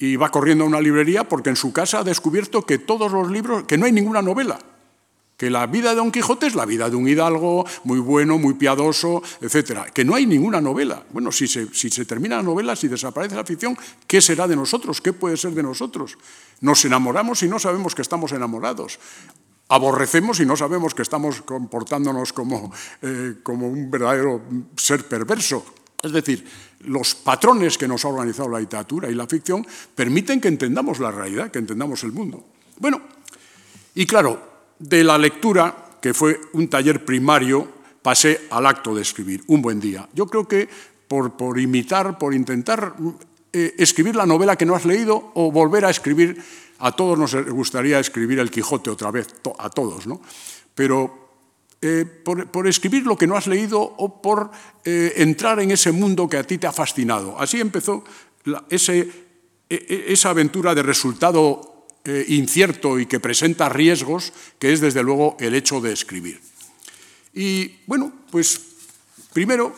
[0.02, 3.30] y va corriendo a una librería porque en su casa ha descubierto que todos los
[3.30, 4.60] libros, que no hay ninguna novela,
[5.38, 8.56] que la vida de Don Quijote es la vida de un hidalgo muy bueno, muy
[8.56, 11.04] piadoso, etcétera, que no hay ninguna novela.
[11.12, 14.56] Bueno, si se, si se termina la novela, si desaparece la ficción, ¿qué será de
[14.56, 15.02] nosotros?
[15.02, 16.18] ¿Qué puede ser de nosotros?
[16.62, 19.00] Nos enamoramos y no sabemos que estamos enamorados.
[19.68, 24.42] Aborrecemos y no sabemos que estamos comportándonos como, eh, como un verdadero
[24.78, 25.64] ser perverso.
[26.04, 26.46] Es decir,
[26.86, 29.65] los patrones que nos ha organizado la literatura y la ficción
[29.96, 32.44] permiten que entendamos la realidad, que entendamos el mundo.
[32.80, 33.02] Bueno,
[33.96, 34.41] y claro,
[34.80, 37.67] de la lectura, que fue un taller primario,
[38.02, 40.08] pasé al acto de escribir, un buen día.
[40.13, 40.67] Yo creo que
[41.08, 42.96] por, imitar, por intentar
[43.52, 46.41] eh, escribir la novela que no has leído o volver a escribir,
[46.80, 49.28] a todos nos gustaría escribir El Quijote otra vez,
[49.60, 50.22] a todos, ¿no?
[50.74, 51.20] Pero
[51.84, 54.52] eh, por, escribir lo que no has leído o por
[54.86, 57.39] eh, entrar en ese mundo que a ti te ha fascinado.
[57.41, 58.04] Así empezó
[58.46, 58.78] e,
[59.67, 65.38] e, esa aventura de resultado eh, incierto y que presenta riesgos, que es desde luego
[65.39, 66.39] el hecho de escribir.
[67.34, 68.62] Y bueno, pues
[69.34, 69.74] primero,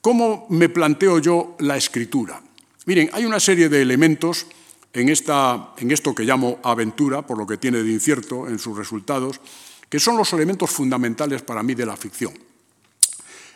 [0.00, 2.40] ¿cómo me planteo yo la escritura?
[2.86, 4.46] Miren, hay una serie de elementos
[4.92, 8.76] en, esta, en esto que llamo aventura, por lo que tiene de incierto en sus
[8.76, 9.40] resultados,
[9.88, 12.32] que son los elementos fundamentales para mí de la ficción.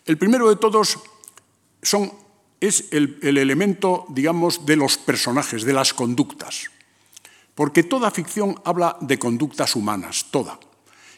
[0.05, 0.99] El primero de todos
[2.61, 6.71] es el, elemento, digamos, de los personajes, de las conductas.
[7.55, 10.59] Porque toda ficción habla de conductas humanas, toda.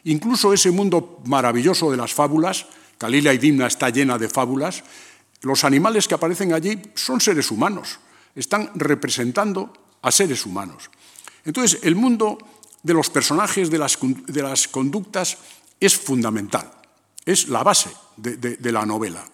[0.04, 2.66] Incluso ese mundo maravilloso de las fábulas,
[2.98, 4.84] Calila y Dimna está llena de fábulas,
[5.42, 7.98] los animales que aparecen allí son seres humanos,
[8.34, 9.72] están representando
[10.02, 10.90] a seres humanos.
[11.44, 12.38] Entonces, el mundo
[12.82, 15.38] de los personajes, de las, de las conductas,
[15.80, 16.70] es fundamental,
[17.24, 19.24] es la base de la novela.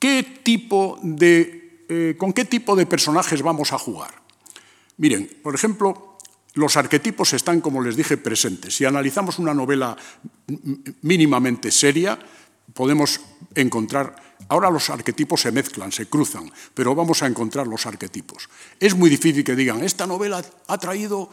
[0.00, 4.14] ¿Qué tipo de, eh, ¿Con qué tipo de personajes vamos a jugar?
[4.96, 6.16] Miren, por ejemplo,
[6.54, 8.76] los arquetipos están, como les dije, presentes.
[8.76, 9.94] Si analizamos una novela
[11.02, 12.18] mínimamente seria,
[12.72, 13.20] podemos
[13.54, 14.16] encontrar,
[14.48, 18.48] ahora los arquetipos se mezclan, se cruzan, pero vamos a encontrar los arquetipos.
[18.78, 21.30] Es muy difícil que digan, esta novela ha traído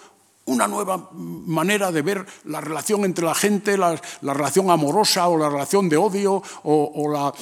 [0.47, 5.49] una nueva manera de ver la relación entre la gente, la, relación amorosa o la
[5.49, 7.33] relación de odio o,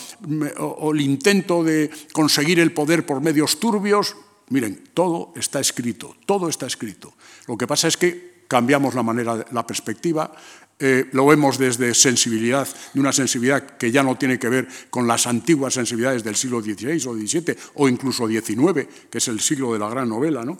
[0.57, 4.15] o, el intento de conseguir el poder por medios turbios.
[4.49, 7.13] Miren, todo está escrito, todo está escrito.
[7.47, 10.31] Lo que pasa es que cambiamos la manera, la perspectiva,
[10.79, 15.07] eh, lo vemos desde sensibilidad, de una sensibilidad que ya no tiene que ver con
[15.07, 19.73] las antiguas sensibilidades del siglo XVI o XVII o incluso XIX, que es el siglo
[19.73, 20.57] de la gran novela, ¿no?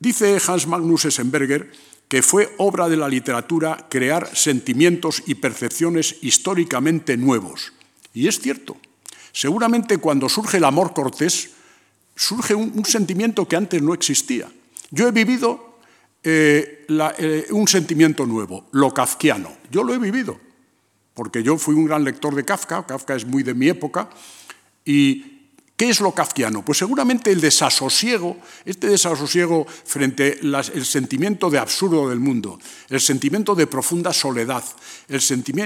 [0.00, 1.70] Dice Hans Magnus Essenberger
[2.08, 7.72] que fue obra de la literatura crear sentimientos y percepciones históricamente nuevos.
[8.14, 8.78] Y es cierto.
[9.32, 11.50] Seguramente cuando surge el amor cortés,
[12.16, 14.50] surge un, sentimiento que antes no existía.
[14.90, 15.67] Yo he vivido
[16.22, 19.56] eh, eh, un sentimiento nuevo, lo kafkiano.
[19.70, 20.38] Yo lo he vivido,
[21.14, 24.08] porque yo fui un gran lector de Kafka, Kafka es muy de mi época,
[24.84, 25.38] y
[25.78, 26.64] ¿Qué es lo kafkiano?
[26.64, 33.54] Pues seguramente el desasosiego, este desasosiego frente al sentimiento de absurdo del mundo, el sentimiento
[33.54, 34.64] de profunda soledad,
[35.06, 35.20] el,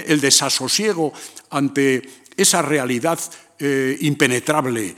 [0.07, 1.15] el desasosiego
[1.49, 2.03] ante
[2.37, 3.19] esa realidad
[3.59, 4.95] eh, impenetrable,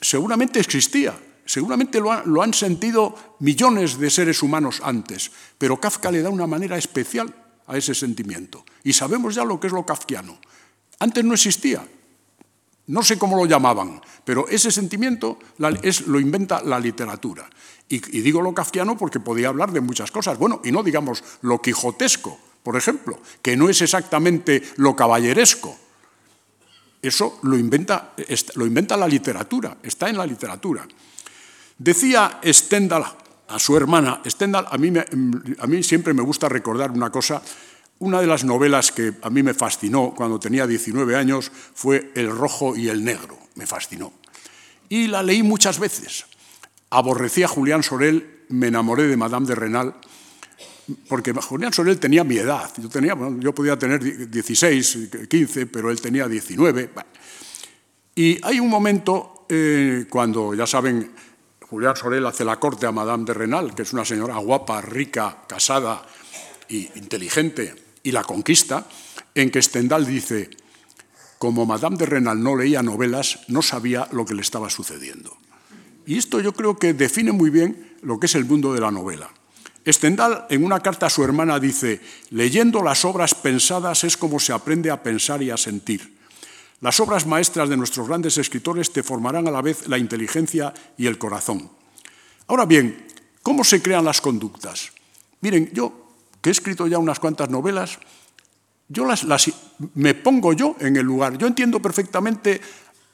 [0.00, 1.14] seguramente existía.
[1.46, 6.76] Seguramente lo, han sentido millones de seres humanos antes, pero Kafka le da una manera
[6.76, 7.32] especial
[7.66, 8.64] a ese sentimiento.
[8.82, 10.38] Y sabemos ya lo que es lo kafkiano.
[10.98, 11.86] Antes no existía,
[12.88, 15.38] no sé cómo lo llamaban, pero ese sentimiento
[15.82, 17.48] es, lo inventa la literatura.
[17.88, 20.38] Y, digo lo kafkiano porque podía hablar de muchas cosas.
[20.38, 25.76] Bueno, y no digamos lo quijotesco, por ejemplo, que no es exactamente lo caballeresco.
[27.02, 28.14] Eso lo inventa,
[28.54, 30.86] lo inventa la literatura, está en la literatura.
[31.78, 33.04] Decía Stendhal
[33.48, 34.92] a su hermana, Stendhal, a mí,
[35.58, 37.42] a mí siempre me gusta recordar una cosa
[37.98, 42.30] una de las novelas que a mí me fascinó cuando tenía 19 años fue El
[42.30, 44.12] rojo y el negro, me fascinó.
[44.88, 46.26] Y la leí muchas veces.
[46.90, 49.94] Aborrecí a Julián Sorel, me enamoré de Madame de Renal,
[51.08, 52.70] porque Julián Sorel tenía mi edad.
[52.76, 56.90] Yo, tenía, yo podía tener 16, 15, pero él tenía 19.
[58.14, 61.12] Y hay un momento eh, cuando, ya saben,
[61.70, 65.44] Julián Sorel hace la corte a Madame de Renal, que es una señora guapa, rica,
[65.48, 66.06] casada
[66.68, 68.86] e inteligente, y la conquista,
[69.34, 70.50] en que Stendhal dice,
[71.38, 75.36] como Madame de Renal no leía novelas, no sabía lo que le estaba sucediendo.
[76.06, 78.92] Y esto yo creo que define muy bien lo que es el mundo de la
[78.92, 79.28] novela.
[79.86, 82.00] Stendhal, en una carta a su hermana, dice,
[82.30, 86.15] leyendo las obras pensadas es como se aprende a pensar y a sentir.
[86.80, 91.06] Las obras maestras de nuestros grandes escritores te formarán a la vez la inteligencia y
[91.06, 91.70] el corazón.
[92.48, 93.06] Ahora bien,
[93.42, 94.92] ¿cómo se crean las conductas?
[95.40, 96.06] Miren, yo
[96.40, 97.98] que he escrito ya unas cuantas novelas,
[98.88, 99.26] yo las,
[99.94, 101.38] me pongo yo en el lugar.
[101.38, 102.60] Yo entiendo perfectamente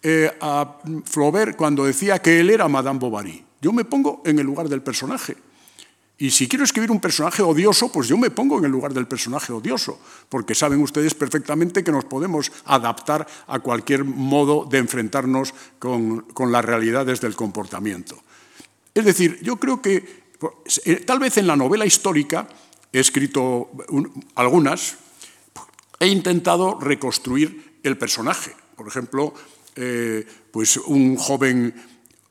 [0.03, 3.44] eh, a Flaubert cuando decía que él era Madame Bovary.
[3.61, 5.37] Yo me pongo en el lugar del personaje.
[6.22, 9.08] Y si quiero escribir un personaje odioso, pues yo me pongo en el lugar del
[9.08, 15.52] personaje odioso, porque saben ustedes perfectamente que nos podemos adaptar a cualquier modo de enfrentarnos
[15.80, 18.22] con, las realidades del comportamiento.
[18.94, 20.22] Es decir, yo creo que
[20.85, 22.46] eh, tal vez en la novela histórica
[22.92, 23.72] he escrito
[24.37, 24.98] algunas,
[25.98, 28.54] he intentado reconstruir el personaje.
[28.76, 29.35] Por ejemplo,
[29.74, 31.74] eh, pues un joven,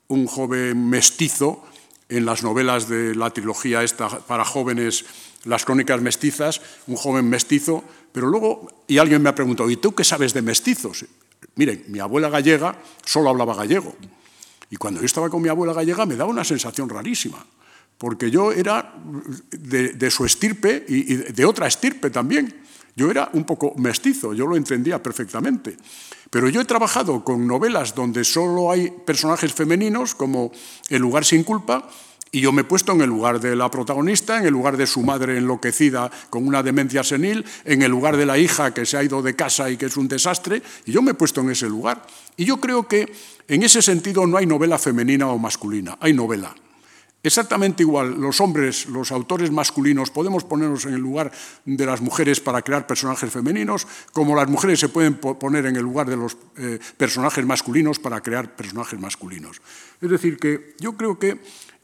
[0.07, 1.65] un joven mestizo
[2.11, 5.05] en las novelas de la trilogía esta para jóvenes,
[5.45, 9.95] las crónicas mestizas, un joven mestizo, pero luego, y alguien me ha preguntado, ¿y tú
[9.95, 11.05] qué sabes de mestizos?
[11.55, 13.95] Miren, mi abuela gallega solo hablaba gallego.
[14.69, 17.45] Y cuando yo estaba con mi abuela gallega me daba una sensación rarísima,
[17.97, 18.93] porque yo era
[19.51, 22.60] de, su estirpe y, y de otra estirpe también.
[22.95, 25.77] Yo era un poco mestizo, yo lo entendía perfectamente.
[26.29, 30.51] Pero yo he trabajado con novelas donde solo hay personajes femeninos, como
[30.89, 31.89] El lugar sin culpa,
[32.31, 34.87] y yo me he puesto en el lugar de la protagonista, en el lugar de
[34.87, 38.95] su madre enloquecida con una demencia senil, en el lugar de la hija que se
[38.95, 41.49] ha ido de casa y que es un desastre, y yo me he puesto en
[41.49, 42.05] ese lugar.
[42.37, 43.11] Y yo creo que
[43.49, 46.55] en ese sentido no hay novela femenina o masculina, hay novela.
[47.23, 51.31] Exactamente igual, los hombres, los autores masculinos, podemos ponernos en el lugar
[51.65, 55.83] de las mujeres para crear personajes femeninos, como las mujeres se pueden poner en el
[55.83, 59.61] lugar de los eh, personajes masculinos para crear personajes masculinos.
[60.01, 61.39] Es decir, que yo creo que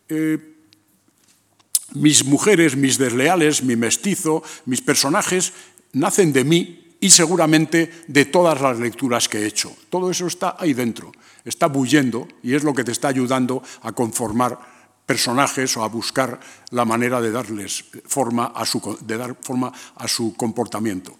[0.10, 0.56] eh,
[1.94, 5.54] mis mujeres, mis desleales, mi mestizo, mis personajes,
[5.94, 9.72] nacen de mí y seguramente de todas las lecturas que he hecho.
[9.92, 11.12] Todo eso está ahí dentro,
[11.46, 14.77] está bullendo y es lo que te está ayudando a conformar
[15.08, 16.38] personajes o a buscar
[16.70, 21.18] la manera de darles forma a su, de dar forma a su comportamiento.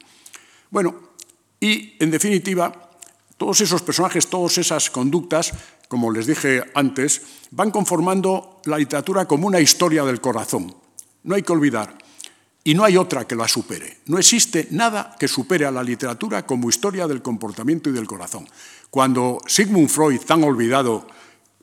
[0.70, 1.16] Bueno,
[1.60, 2.92] y en definitiva,
[3.38, 5.54] todos esos personajes, todas esas conductas,
[5.88, 10.76] como les dije antes, van conformando la literatura como una historia del corazón.
[11.24, 11.98] No hay que olvidar,
[12.68, 14.00] y no hay otra que la supere.
[14.08, 18.46] No existe nada que supere a la literatura como historia del comportamiento y del corazón.
[18.90, 21.08] Cuando Sigmund Freud, tan olvidado,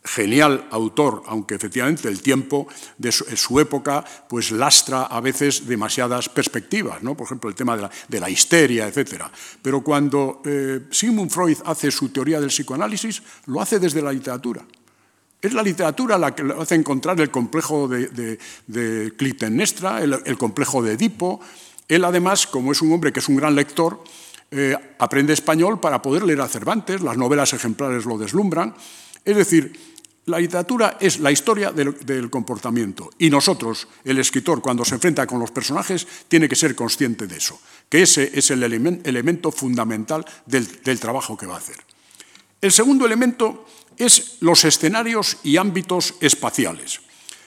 [0.04, 7.02] genial autor, aunque efectivamente el tiempo de su, época pues lastra a veces demasiadas perspectivas,
[7.02, 7.16] ¿no?
[7.16, 9.24] por ejemplo el tema de la, histeria, etc.
[9.62, 14.62] Pero cuando eh, Sigmund Freud hace su teoría del psicoanálisis, lo hace desde la literatura.
[15.40, 20.38] Es la literatura la que le hace encontrar el complejo de, de, de Clitemnestra, el,
[20.38, 21.40] complejo de Edipo.
[21.86, 24.02] Él además, como es un hombre que es un gran lector,
[24.50, 28.74] eh, aprende español para poder leer a Cervantes, las novelas ejemplares lo deslumbran.
[29.24, 29.93] Es decir,
[30.26, 35.38] la literatura es la historia del, comportamiento y nosotros, el escritor, cuando se enfrenta con
[35.38, 40.98] los personajes, tiene que ser consciente de eso, que ese es el elemento fundamental del,
[40.98, 41.76] trabajo que va a hacer.
[42.60, 43.66] El segundo elemento
[43.98, 47.00] es los escenarios y ámbitos espaciales.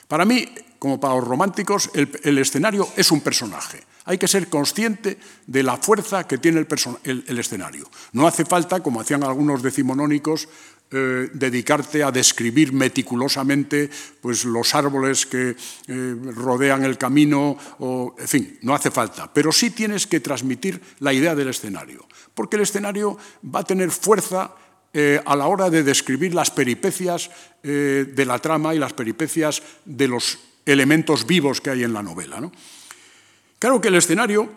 [0.07, 3.83] Para mí, como para los románticos, el, escenario es un personaje.
[4.05, 6.65] Hay que ser consciente de la fuerza que tiene
[7.03, 7.89] el escenario.
[8.13, 10.47] No hace falta, como hacían algunos decimonónicos,
[10.89, 13.89] eh, dedicarte a describir meticulosamente
[14.21, 15.49] pues, los árboles que
[15.87, 20.81] eh, rodean el camino, o, en fin, no hace falta, pero sí tienes que transmitir
[20.99, 24.55] la idea del escenario, porque el escenario va a tener fuerza
[24.93, 27.29] eh, a la hora de describir las peripecias
[27.61, 32.49] de la trama y las peripecias de los elementos vivos que hay en la novela.
[33.59, 34.49] Claro que el escenario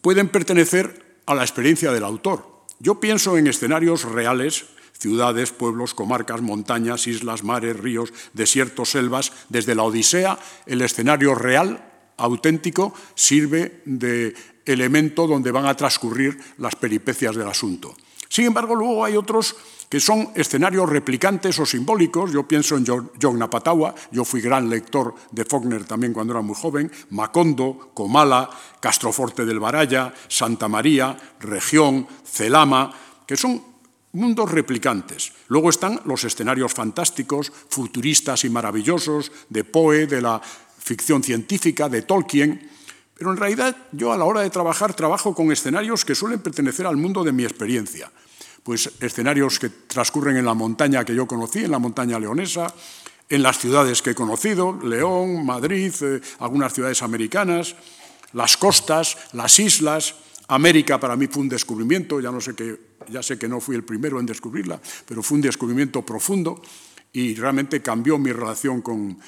[0.00, 2.64] puede pertenecer a la experiencia del autor.
[2.78, 4.64] Yo pienso en escenarios reales,
[5.02, 9.32] ciudades, pueblos, comarcas, montañas, islas, mares, ríos, desiertos, selvas.
[9.48, 11.82] Desde la Odisea, el escenario real,
[12.16, 14.34] auténtico, sirve de
[14.64, 17.96] elemento donde van a transcurrir las peripecias del asunto.
[18.28, 19.56] Sin embargo, luego hay otros
[19.90, 22.32] que son escenarios replicantes o simbólicos.
[22.32, 26.54] Yo pienso en John Napatawa, yo fui gran lector de Faulkner también cuando era muy
[26.54, 28.48] joven, Macondo, Comala,
[28.80, 32.94] Castroforte del Baraya, Santa María, Región, Celama,
[33.26, 33.71] que son
[34.12, 35.32] mundos replicantes.
[35.48, 40.40] Luego están los escenarios fantásticos, futuristas y maravillosos de Poe, de la
[40.78, 42.70] ficción científica, de Tolkien.
[43.14, 46.86] Pero en realidad yo a la hora de trabajar trabajo con escenarios que suelen pertenecer
[46.86, 48.10] al mundo de mi experiencia.
[48.62, 52.72] Pues escenarios que transcurren en la montaña que yo conocí, en la montaña leonesa,
[53.28, 57.74] en las ciudades que he conocido, León, Madrid, eh, algunas ciudades americanas,
[58.34, 60.14] las costas, las islas.
[60.48, 63.76] América para mí fue un descubrimiento, ya no sé qué ya sé que no fui
[63.76, 66.60] el primero en descubrirla, pero fue un descubrimiento profundo.
[67.14, 69.18] y realmente cambió mi relación con,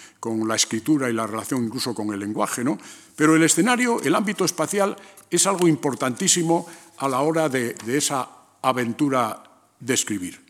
[0.49, 2.65] la escritura y la relación incluso con el lenguaje.
[2.65, 2.79] ¿no?
[3.15, 4.97] Pero el escenario, el ámbito espacial,
[5.31, 6.67] es algo importantísimo
[6.99, 8.27] a la hora de, esa
[8.63, 9.43] aventura
[9.79, 10.41] de escribir.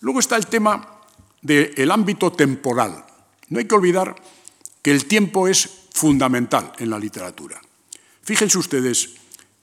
[0.00, 1.00] Luego está el tema
[1.40, 3.04] del ámbito temporal.
[3.48, 4.14] No hay que olvidar
[4.82, 7.60] que el tiempo es fundamental en la literatura.
[8.22, 9.14] Fíjense ustedes,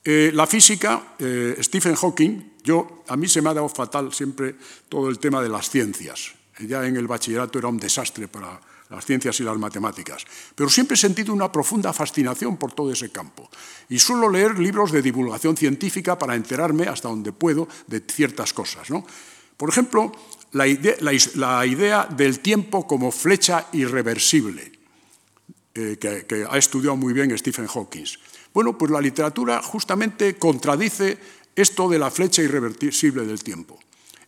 [0.04, 4.56] eh, la física, eh, Stephen Hawking, yo, a mí se me ha dado fatal siempre
[4.88, 6.32] todo el tema de las ciencias
[6.66, 10.94] ya en el bachillerato era un desastre para las ciencias y las matemáticas, pero siempre
[10.94, 13.48] he sentido una profunda fascinación por todo ese campo
[13.88, 18.88] y suelo leer libros de divulgación científica para enterarme hasta donde puedo de ciertas cosas.
[19.56, 20.12] Por ejemplo,
[20.52, 24.72] la idea, del tiempo como flecha irreversible,
[25.72, 28.06] eh, que, que ha estudiado muy bien Stephen Hawking.
[28.52, 31.16] Bueno, pues la literatura justamente contradice
[31.54, 33.78] esto de la flecha irreversible del tiempo.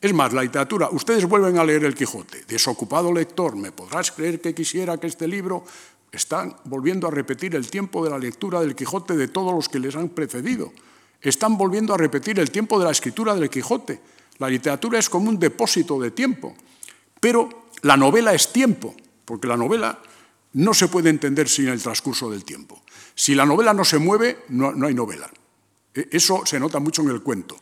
[0.01, 4.41] Es más, la literatura, ustedes vuelven a leer El Quijote, desocupado lector, ¿me podrás creer
[4.41, 5.65] que quisiera que este libro
[6.11, 9.79] están volviendo a repetir el tiempo de la lectura del Quijote de todos los que
[9.79, 10.73] les han precedido?
[11.21, 14.01] Están volviendo a repetir el tiempo de la escritura del Quijote.
[14.39, 16.57] La literatura es como un depósito de tiempo,
[17.21, 20.01] pero la novela es tiempo, porque la novela
[20.55, 22.83] no se puede entender sin el transcurso del tiempo.
[23.15, 25.31] Si la novela no se mueve, no, no hay novela.
[25.95, 27.59] E, eso se nota mucho en el cuento.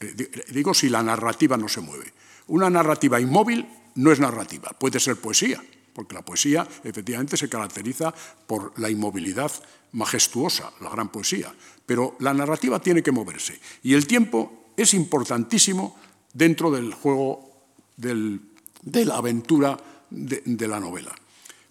[0.00, 2.12] Eh, digo si la narrativa no se mueve.
[2.48, 5.62] Una narrativa inmóvil no es narrativa, puede ser poesía,
[5.94, 8.14] porque la poesía efectivamente se caracteriza
[8.46, 9.50] por la inmovilidad
[9.92, 11.52] majestuosa, la gran poesía,
[11.86, 15.96] pero la narrativa tiene que moverse y el tiempo es importantísimo
[16.34, 17.50] dentro del juego
[17.96, 19.78] de la aventura
[20.10, 21.14] de, la novela.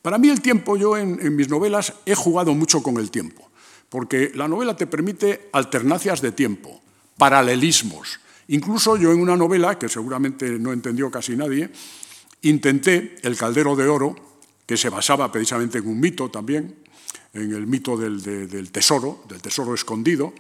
[0.02, 3.52] Para mí el tiempo, yo en mis novelas he jugado mucho con el tiempo,
[3.90, 6.82] porque la novela te permite alternancias de tiempo,
[7.18, 8.20] paralelismos.
[8.48, 11.70] Incluso yo en una novela, que seguramente no entendió casi nadie,
[12.42, 14.16] intenté El Caldero de Oro,
[14.66, 16.76] que se basaba precisamente en un mito también,
[17.34, 20.34] en el mito del, tesoro, del tesoro escondido,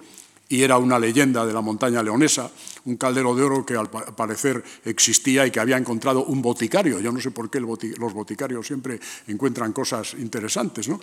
[0.48, 2.52] y era una leyenda de la montaña leonesa,
[2.86, 7.00] un caldero de oro que al parecer existía y que había encontrado un boticario.
[7.00, 10.88] Yo no sé por qué los boticarios siempre encuentran cosas interesantes.
[10.88, 11.02] ¿no?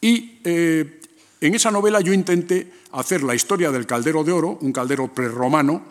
[0.00, 1.00] Y eh,
[1.40, 5.84] en esa novela yo intenté hacer la historia del caldero de oro, un caldero prerromano,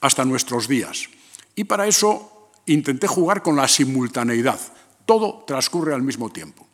[0.00, 1.08] hasta nuestros días.
[1.54, 4.60] Y para eso intenté jugar con la simultaneidad.
[5.06, 6.68] Todo transcurre al mismo tiempo.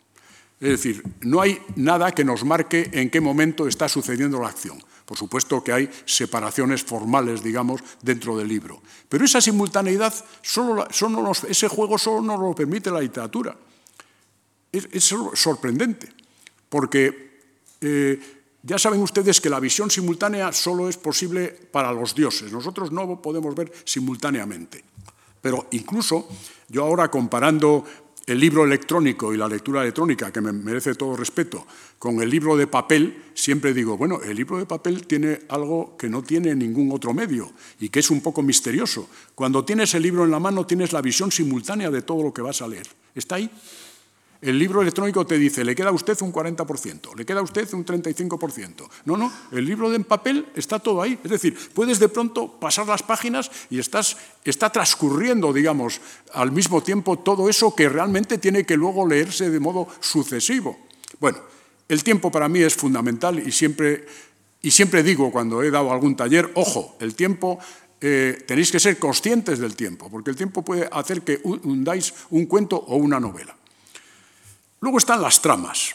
[0.60, 4.82] Es decir, no hay nada que nos marque en qué momento está sucediendo la acción.
[5.04, 8.82] Por supuesto que hay separaciones formales, digamos, dentro del libro.
[9.08, 10.12] Pero esa simultaneidad,
[10.42, 10.86] solo,
[11.48, 13.56] ese juego solo nos lo permite la literatura.
[14.72, 16.08] es sorprendente,
[16.68, 17.25] porque
[17.80, 18.20] eh,
[18.62, 22.52] ya saben ustedes que la visión simultánea solo es posible para los dioses.
[22.52, 24.82] Nosotros no podemos ver simultáneamente.
[25.40, 26.28] Pero incluso
[26.68, 27.84] yo ahora comparando
[28.26, 31.64] el libro electrónico y la lectura electrónica, que me merece todo respeto,
[31.98, 36.08] con el libro de papel, siempre digo, bueno, el libro de papel tiene algo que
[36.08, 39.08] no tiene ningún otro medio y que es un poco misterioso.
[39.36, 42.42] Cuando tienes el libro en la mano, tienes la visión simultánea de todo lo que
[42.42, 42.88] vas a leer.
[43.14, 43.48] Está ahí.
[44.40, 47.72] El libro electrónico te dice, le queda a usted un 40%, le queda a usted
[47.72, 48.88] un 35%.
[49.06, 51.18] No, no, el libro en papel está todo ahí.
[51.24, 56.00] Es decir, puedes de pronto pasar las páginas y está transcurriendo, digamos,
[56.34, 60.78] al mismo tiempo todo eso que realmente tiene que luego leerse de modo sucesivo.
[61.18, 61.38] Bueno,
[61.88, 64.06] el tiempo para mí es fundamental y siempre,
[64.60, 67.58] y siempre digo cuando he dado algún taller, ojo, el tiempo
[68.00, 72.46] eh, tenéis que ser conscientes del tiempo, porque el tiempo puede hacer que hundáis un
[72.46, 73.56] cuento o una novela.
[74.80, 75.94] Luego están las tramas,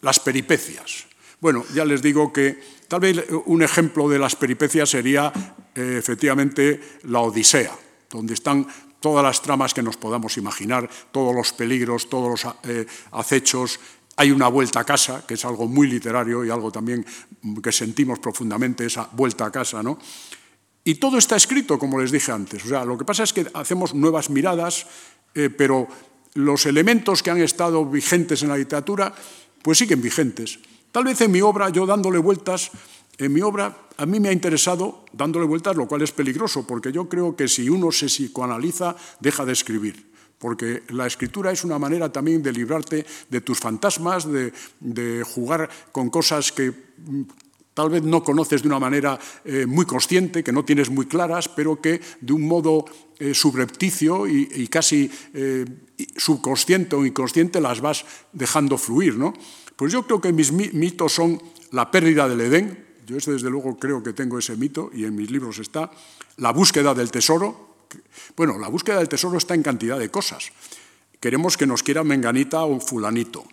[0.00, 1.06] las peripecias.
[1.40, 5.32] Bueno, ya les digo que tal vez un ejemplo de las peripecias sería
[5.74, 7.72] eh, efectivamente la Odisea,
[8.10, 8.66] donde están
[9.00, 13.78] todas las tramas que nos podamos imaginar, todos los peligros, todos los eh, acechos.
[14.16, 17.06] Hay una vuelta a casa, que es algo muy literario y algo también
[17.62, 19.98] que sentimos profundamente, esa vuelta a casa, ¿no?
[20.82, 22.64] Y todo está escrito, como les dije antes.
[22.64, 24.86] O sea, lo que pasa es que hacemos nuevas miradas,
[25.34, 25.86] eh, pero
[26.34, 29.14] los elementos que han estado vigentes en la literatura,
[29.62, 30.58] pues siguen vigentes.
[30.92, 32.70] Tal vez en mi obra, yo dándole vueltas,
[33.18, 36.92] en mi obra a mí me ha interesado dándole vueltas, lo cual es peligroso, porque
[36.92, 40.08] yo creo que si uno se psicoanaliza, deja de escribir.
[40.38, 45.68] Porque la escritura es una manera también de librarte de tus fantasmas, de, de jugar
[45.90, 46.72] con cosas que
[47.78, 51.46] tal vez no conoces de una manera eh, muy consciente, que no tienes muy claras,
[51.46, 52.84] pero que de un modo
[53.20, 55.64] eh, subrepticio y, casi eh,
[56.16, 59.14] subconsciente o inconsciente las vas dejando fluir.
[59.14, 59.32] ¿no?
[59.76, 64.02] Pues yo creo que mis mitos son la pérdida del Edén, yo desde luego creo
[64.02, 65.88] que tengo ese mito y en mis libros está,
[66.38, 67.78] la búsqueda del tesoro,
[68.36, 70.50] Bueno, la búsqueda del tesoro está en cantidad de cosas.
[71.20, 73.46] Queremos que nos quiera Menganita o Fulanito.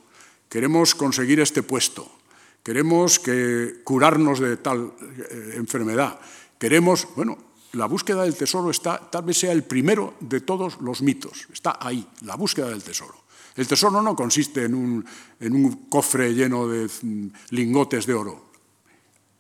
[0.50, 2.25] Queremos conseguir este puesto.
[2.66, 6.18] Queremos que curarnos de tal eh, enfermedad.
[6.58, 7.38] Queremos, bueno,
[7.74, 11.46] la búsqueda del tesoro está, tal vez sea el primero de todos los mitos.
[11.54, 13.22] Está ahí, la búsqueda del tesoro.
[13.56, 18.50] El tesoro no consiste en un, cofre lleno de mm, lingotes de oro.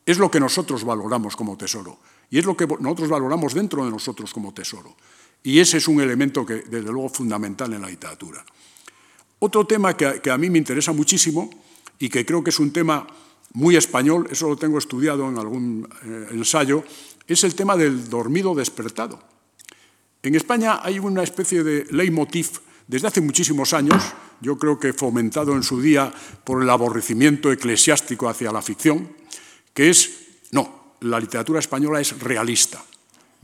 [0.05, 1.97] Es lo que nosotros valoramos como tesoro.
[2.29, 4.95] Y es lo que nosotros valoramos dentro de nosotros como tesoro.
[5.41, 8.45] Y ese es un elemento que, desde luego, fundamental en la literatura.
[9.39, 11.49] Otro tema que, a mí me interesa muchísimo
[11.99, 13.07] y que creo que es un tema
[13.53, 16.83] muy español, eso lo tengo estudiado en algún eh, ensayo,
[17.27, 19.19] es el tema del dormido despertado.
[20.21, 24.03] En España hay una especie de leitmotiv desde hace muchísimos años,
[24.41, 29.09] yo creo que fomentado en su día por el aborrecimiento eclesiástico hacia la ficción,
[29.73, 30.11] que es,
[30.51, 32.83] no, la literatura española es realista.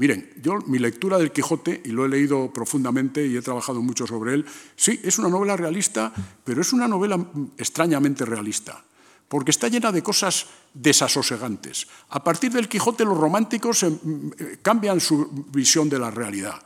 [0.02, 4.08] Miren, yo mi lectura del Quijote, y lo he leído profundamente y he trabajado mucho
[4.08, 4.46] sobre él,
[4.76, 6.12] sí, es una novela realista,
[6.44, 7.24] pero es una novela
[7.56, 8.84] extrañamente realista,
[9.28, 11.86] porque está llena de cosas desasosegantes.
[12.10, 16.60] A partir del Quijote los románticos eh, cambian su visión de la realidad.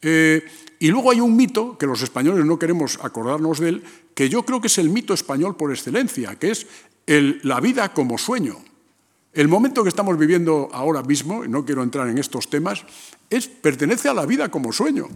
[0.00, 0.42] Eh,
[0.78, 4.46] y luego hay un mito, que los españoles no queremos acordarnos de él, que yo
[4.46, 6.66] creo que es el mito español por excelencia, que es
[7.06, 8.64] la vida como sueño.
[9.32, 12.84] El momento que estamos viviendo ahora mismo, y no quiero entrar en estos temas,
[13.30, 15.08] es, pertenece a la vida como sueño.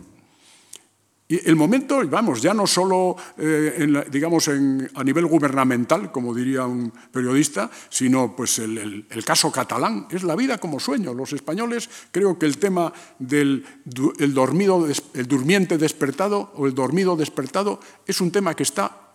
[1.29, 6.93] Y el momento, vamos, ya no solo eh, digamos a nivel gubernamental, como diría un
[7.11, 11.12] periodista, sino pues el, caso catalán, es la vida como sueño.
[11.14, 17.81] Los españoles creo que el tema del dormido, el durmiente despertado o el dormido despertado
[18.07, 19.05] es un tema que está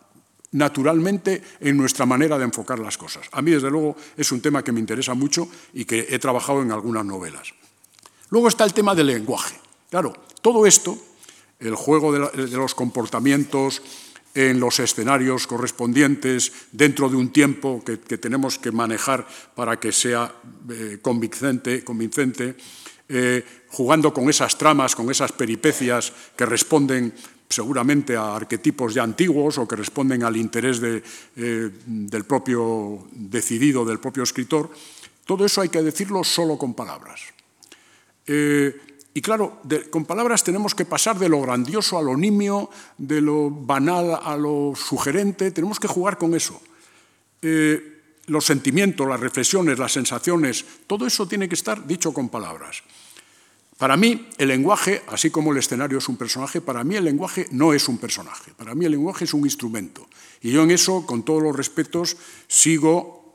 [0.52, 3.28] naturalmente en nuestra manera de enfocar las cosas.
[3.32, 6.62] A mí, desde luego, es un tema que me interesa mucho y que he trabajado
[6.62, 7.54] en algunas novelas.
[8.30, 9.56] Luego está el tema del lenguaje.
[9.90, 10.98] Claro, todo esto,
[11.60, 13.82] el juego de, los comportamientos
[14.34, 20.34] en los escenarios correspondientes dentro de un tiempo que, tenemos que manejar para que sea
[20.70, 22.56] eh, convincente, convincente
[23.14, 27.14] eh, jugando con esas tramas, con esas peripecias que responden
[27.52, 31.02] seguramente a arquetipos ya antiguos o que responden al interés eh,
[31.86, 34.70] del propio decidido, del propio escritor,
[35.26, 37.22] todo eso hay que decirlo solo con palabras.
[38.28, 43.20] Eh, y claro, con palabras tenemos que pasar de lo grandioso a lo nimio, de
[43.20, 46.62] lo banal a lo sugerente, tenemos que jugar con eso.
[47.42, 52.84] Eh, los sentimientos, las reflexiones, las sensaciones, todo eso tiene que estar dicho con palabras.
[53.82, 57.48] Para mí, el lenguaje, así como el escenario es un personaje, para mí el lenguaje
[57.50, 60.08] no es un personaje, para mí el lenguaje es un instrumento.
[60.40, 62.16] Y yo en eso, con todos los respetos,
[62.48, 63.34] sigo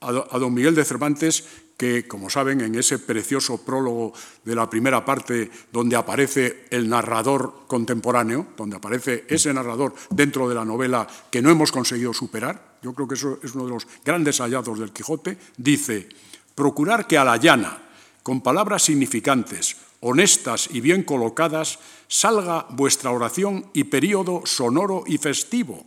[0.00, 1.42] a, don Miguel de Cervantes,
[1.76, 4.12] que, como saben, en ese precioso prólogo
[4.44, 10.54] de la primera parte, donde aparece el narrador contemporáneo, donde aparece ese narrador dentro de
[10.54, 13.88] la novela que no hemos conseguido superar, yo creo que eso es uno de los
[14.04, 16.08] grandes hallazgos del Quijote, dice,
[16.54, 17.80] procurar que a la llana,
[18.24, 25.84] con palabras significantes, honestas y bien colocadas, salga vuestra oración y período sonoro y festivo,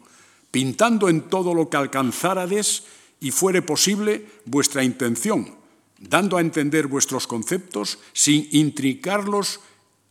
[0.52, 2.84] pintando en todo lo que alcanzárades
[3.20, 5.56] y fuere posible vuestra intención,
[5.98, 9.60] dando a entender vuestros conceptos sin intricarlos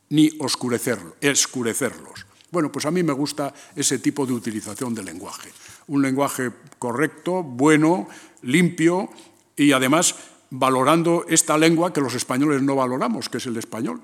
[0.09, 2.27] ni oscurecerlos.
[2.51, 5.53] Bueno, pues a mí me gusta ese tipo de utilización del lenguaje.
[5.87, 6.51] Un lenguaje
[6.81, 8.09] correcto, bueno,
[8.43, 9.11] limpio
[9.57, 10.17] y además
[10.51, 14.01] valorando esta lengua que los españoles no valoramos, que es el español.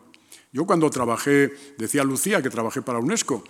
[0.53, 3.43] Yo cuando trabajé, decía Lucía que trabajé para UNESCO,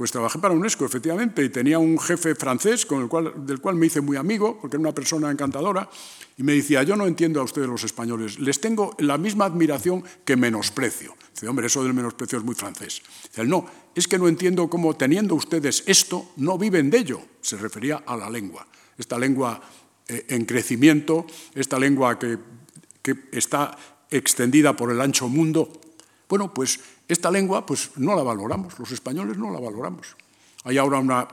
[0.00, 3.74] pues trabajé para UNESCO, efectivamente, y tenía un jefe francés con el cual, del cual
[3.74, 5.90] me hice muy amigo, porque era una persona encantadora,
[6.38, 10.02] y me decía, yo no entiendo a ustedes los españoles, les tengo la misma admiración
[10.24, 11.14] que menosprecio.
[11.34, 13.02] Dice, hombre, eso del menosprecio es muy francés.
[13.24, 17.20] Dice, no, es que no entiendo cómo teniendo ustedes esto, no viven de ello.
[17.42, 18.66] Se refería a la lengua.
[18.96, 19.60] Esta lengua
[20.28, 22.38] en crecimiento, esta lengua que,
[23.32, 23.76] está
[24.10, 25.80] extendida por el ancho mundo.
[26.28, 30.16] Bueno, pues esta lengua pues, no la valoramos, los españoles no la valoramos.
[30.64, 31.26] Hay ahora una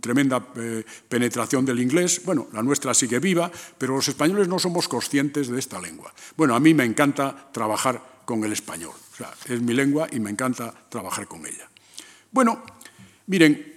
[0.00, 4.86] tremenda eh, penetración del inglés, bueno, la nuestra sigue viva, pero los españoles no somos
[4.86, 6.12] conscientes de esta lengua.
[6.36, 8.92] Bueno, a mí me encanta trabajar con el español,
[9.48, 11.70] es mi lengua y me encanta trabajar con ella.
[12.30, 12.62] Bueno,
[13.28, 13.76] miren,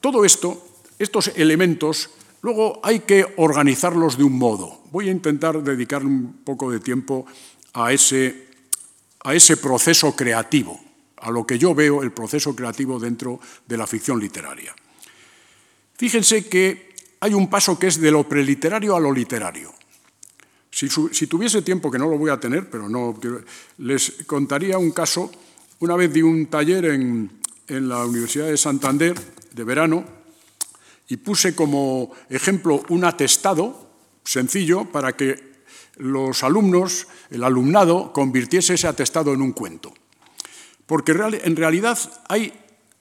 [0.00, 2.10] todo esto, estos elementos
[2.44, 4.82] Luego hay que organizarlos de un modo.
[4.92, 7.24] Voy a intentar dedicar un poco de tiempo
[7.72, 8.48] a ese,
[9.24, 10.78] a ese proceso creativo,
[11.16, 14.76] a lo que yo veo el proceso creativo dentro de la ficción literaria.
[15.96, 19.72] Fíjense que hay un paso que es de lo preliterario a lo literario.
[20.70, 23.18] Si, tuviese tiempo, que no lo voy a tener, pero no,
[23.78, 25.32] les contaría un caso
[25.80, 29.14] una vez di un taller en, en la Universidad de Santander
[29.50, 30.13] de verano
[31.08, 33.90] y puse como ejemplo un atestado
[34.24, 35.54] sencillo para que
[35.96, 39.92] los alumnos, el alumnado, convirtiese ese atestado en un cuento.
[40.86, 41.98] Porque en realidad
[42.28, 42.52] hay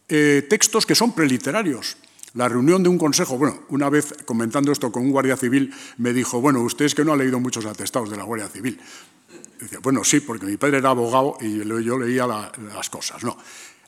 [0.09, 1.97] eh, textos que son preliterarios.
[2.33, 6.13] La reunión de un consejo, bueno, una vez comentando esto con un guardia civil, me
[6.13, 8.79] dijo, bueno, usted es que no ha leído muchos atestados de la Guardia Civil.
[9.59, 13.23] Decía, bueno, sí, porque mi padre era abogado y yo leía las cosas.
[13.23, 13.37] No,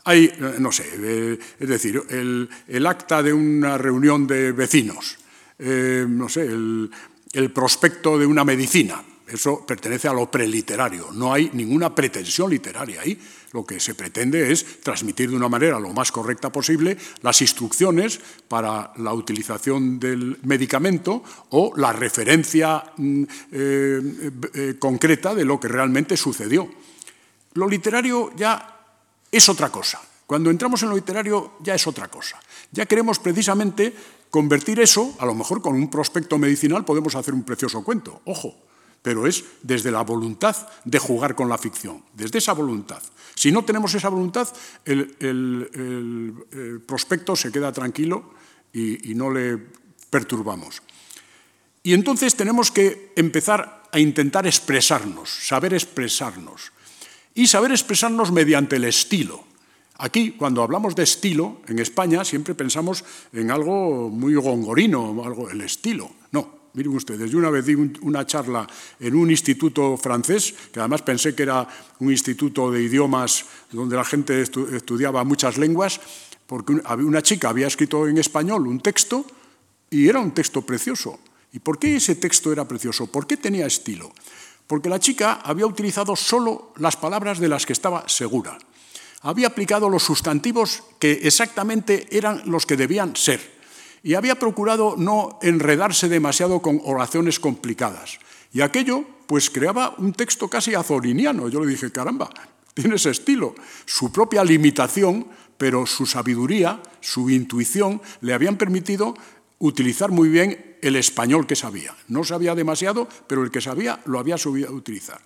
[0.06, 5.18] hay, eh, no sé, es decir, el, acta de una reunión de vecinos,
[5.58, 6.92] eh, no sé, el,
[7.54, 9.04] prospecto de una medicina.
[9.28, 11.10] Eso pertenece a lo preliterario.
[11.12, 13.20] No hay ninguna pretensión literaria ahí.
[13.52, 18.20] Lo que se pretende es transmitir de una manera lo más correcta posible las instrucciones
[18.48, 26.16] para la utilización del medicamento o la referencia mm, eh, concreta de lo que realmente
[26.16, 26.70] sucedió.
[27.56, 28.75] Lo literario ya
[29.32, 30.02] es otra cosa.
[30.26, 32.40] Cuando entramos en lo literario ya es otra cosa.
[32.72, 33.94] Ya queremos precisamente
[34.30, 38.56] convertir eso, a lo mejor con un prospecto medicinal podemos hacer un precioso cuento, ojo,
[39.02, 43.02] pero es desde la voluntad de jugar con la ficción, desde esa voluntad.
[43.36, 44.48] Si no tenemos esa voluntad,
[44.84, 46.34] el,
[46.88, 48.34] prospecto se queda tranquilo
[48.74, 49.60] y, no le
[50.10, 50.82] perturbamos.
[51.84, 56.72] Y entonces tenemos que empezar a intentar expresarnos, saber expresarnos.
[57.36, 59.44] Y saber expresarnos mediante el estilo.
[59.98, 65.62] Aquí, cuando hablamos de estilo, en España siempre pensamos en algo muy gongorino, algo, el
[65.62, 66.10] estilo.
[66.32, 68.66] No, miren ustedes, yo una vez di una charla
[69.00, 71.68] en un instituto francés, que además pensé que era
[72.00, 76.00] un instituto de idiomas donde la gente estudiaba muchas lenguas,
[76.48, 79.26] porque una chica había escrito en español un texto
[79.90, 81.20] y era un texto precioso.
[81.52, 83.08] ¿Y por qué ese texto era precioso?
[83.08, 84.12] ¿Por qué tenía estilo?
[84.68, 88.58] Porque la chica había utilizado solo las palabras de las que estaba segura
[89.26, 93.42] había aplicado los sustantivos que exactamente eran los que debían ser
[94.04, 98.20] y había procurado no enredarse demasiado con oraciones complicadas.
[98.54, 101.50] Y aquello, pues creaba un texto casi azoriniano.
[101.50, 102.30] Yo le dije, caramba,
[102.76, 103.56] tiene ese estilo.
[103.86, 105.26] Su propia limitación,
[105.58, 109.16] pero su sabiduría, su intuición, le habían permitido
[109.60, 111.96] utilizar muy bien el español que sabía.
[112.08, 115.22] No sabía demasiado, pero el que sabía lo había sabido utilizar.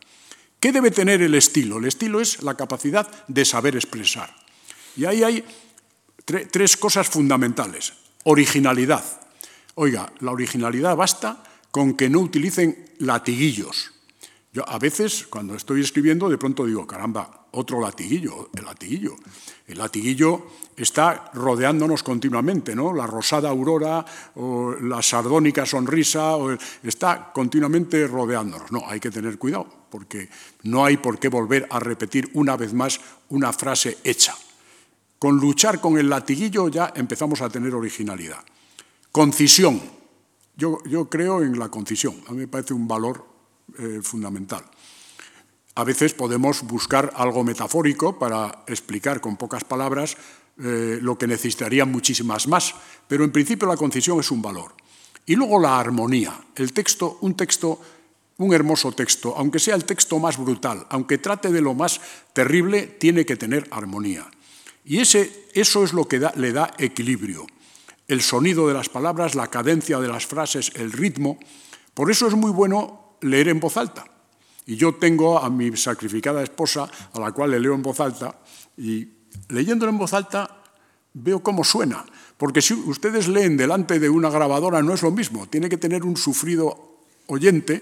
[0.60, 1.78] ¿Qué debe tener el estilo?
[1.78, 4.36] El estilo es la capacidad de saber expresar.
[4.96, 5.46] Y ahí hay
[6.52, 7.94] tres cosas fundamentales.
[8.24, 9.04] Originalidad.
[9.76, 13.94] Oiga, la originalidad basta con que no utilicen latiguillos.
[14.52, 19.16] Yo a veces, cuando estoy escribiendo, de pronto digo, caramba, otro latiguillo, el latiguillo.
[19.68, 22.94] El latiguillo está rodeándonos continuamente, ¿no?
[22.94, 26.36] La rosada aurora o la sardónica sonrisa
[26.84, 28.72] está continuamente rodeándonos.
[28.72, 30.30] No, hay que tener cuidado, porque
[30.64, 34.36] no hay por qué volver a repetir una vez más una frase hecha.
[35.18, 38.40] Con luchar con el latiguillo ya empezamos a tener originalidad.
[39.12, 39.82] Concisión.
[40.56, 42.22] Yo, yo creo en la concisión.
[42.28, 43.26] A mí me parece un valor
[43.78, 44.64] eh, fundamental.
[45.80, 50.18] A veces podemos buscar algo metafórico para explicar con pocas palabras
[50.60, 52.76] eh, lo que necesitarían muchísimas más,
[53.08, 54.76] pero en principio la concisión es un valor.
[55.26, 56.38] Y luego la armonía.
[56.54, 57.80] El texto, un texto,
[58.40, 62.02] un hermoso texto, aunque sea el texto más brutal, aunque trate de lo más
[62.34, 64.30] terrible, tiene que tener armonía.
[64.84, 67.48] Y ese, eso es lo que le da equilibrio.
[68.06, 71.40] El sonido de las palabras, la cadencia de las frases, el ritmo.
[71.94, 74.19] Por eso es muy bueno leer en voz alta.
[74.70, 78.38] Y yo tengo a mi sacrificada esposa, a la cual le leo en voz alta,
[78.78, 79.08] y
[79.48, 80.62] leyéndolo en voz alta
[81.12, 82.06] veo cómo suena.
[82.38, 86.06] Porque si ustedes leen delante de una grabadora no es lo mismo, tiene que tener
[86.06, 87.82] un sufrido oyente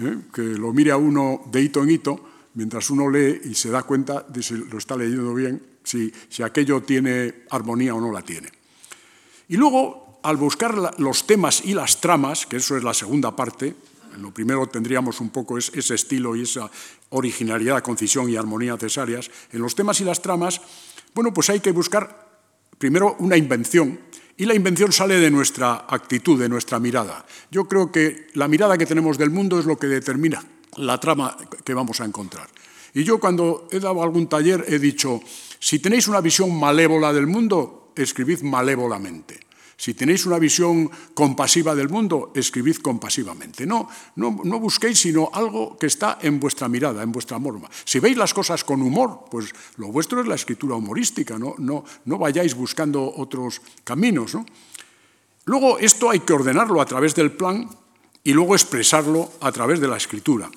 [0.00, 0.18] ¿eh?
[0.34, 2.20] que lo mire a uno de hito en hito
[2.54, 6.42] mientras uno lee y se da cuenta de si lo está leyendo bien, si, si
[6.42, 8.48] aquello tiene armonía o no la tiene.
[9.46, 13.76] Y luego, al buscar los temas y las tramas, que eso es la segunda parte,
[14.18, 16.70] lo primero tendríamos un poco ese estilo y esa
[17.10, 19.30] originalidad, concisión y armonía necesarias.
[19.52, 20.60] En los temas y las tramas,
[21.14, 22.40] bueno, pues hay que buscar
[22.78, 23.98] primero una invención
[24.36, 27.24] y la invención sale de nuestra actitud, de nuestra mirada.
[27.50, 30.42] Yo creo que la mirada que tenemos del mundo es lo que determina
[30.76, 32.48] la trama que vamos a encontrar.
[32.94, 35.20] Y yo cuando he dado algún taller he dicho,
[35.58, 39.40] si tenéis una visión malévola del mundo, escribid malévolamente.
[39.76, 43.66] Si tenéis una visión compasiva del mundo, escribid compasivamente.
[43.66, 47.68] No, no, busquéis sino algo que está en vuestra mirada, en vuestra morma.
[47.84, 51.84] Si veis las cosas con humor, pues lo vuestro es la escritura humorística, no, no,
[52.04, 54.36] no vayáis buscando otros caminos.
[55.44, 57.68] Luego, esto hay que ordenarlo a través del plan
[58.22, 60.50] y luego expresarlo a través de la escritura.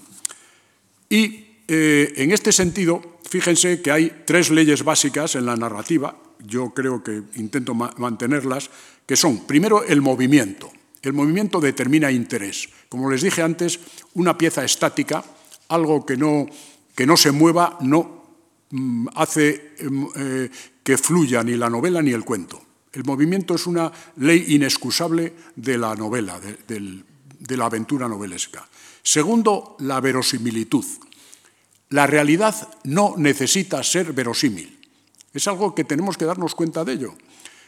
[1.09, 6.71] Y eh, en este sentido, fíjense que hay tres leyes básicas en la narrativa, yo
[6.73, 8.69] creo que intento mantenerlas,
[9.05, 10.71] que son, primero, el movimiento.
[11.01, 12.69] El movimiento determina interés.
[12.89, 13.79] Como les dije antes,
[14.15, 15.23] una pieza estática,
[15.69, 16.47] algo que no,
[16.95, 18.23] que no se mueva, no
[18.71, 20.49] mm, hace mm, eh,
[20.83, 22.61] que fluya ni la novela ni el cuento.
[22.91, 28.67] El movimiento es una ley inexcusable de la novela, de la aventura novelesca.
[29.03, 30.85] Segundo, la verosimilitud.
[31.89, 32.55] La realidad
[32.85, 34.74] no necesita ser verosímil.
[35.35, 37.13] Es algo que tenemos que darnos cuenta de ello.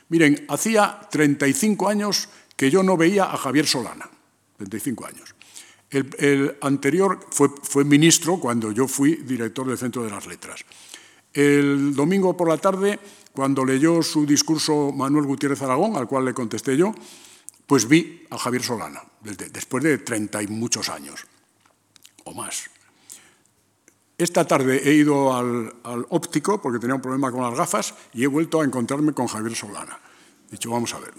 [0.10, 4.10] Miren, hacía 35 años que yo no veía a Javier Solana.
[4.58, 5.36] 35 años.
[5.90, 10.66] El, anterior fue, ministro cuando yo fui director del Centro de las Letras.
[11.34, 13.00] El domingo por la tarde,
[13.34, 16.96] cuando leyó su discurso Manuel Gutiérrez Aragón, al cual le contesté yo,
[17.68, 21.26] pues vi a Javier Solana, después de 30 y muchos años,
[22.24, 22.70] o más.
[24.18, 25.72] Esta tarde he ido al,
[26.10, 29.56] óptico porque tenía un problema con las gafas y he vuelto a encontrarme con Javier
[29.56, 30.00] Solana.
[30.48, 31.14] He dicho, vamos a ver,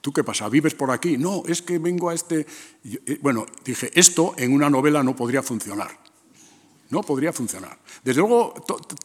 [0.00, 0.48] ¿tú qué pasa?
[0.48, 1.18] ¿Vives por aquí?
[1.18, 2.46] No, es que vengo a este...
[2.84, 5.90] Eh, bueno, dije, esto en una novela no podría funcionar.
[6.90, 7.78] No podría funcionar.
[8.02, 8.54] Desde luego,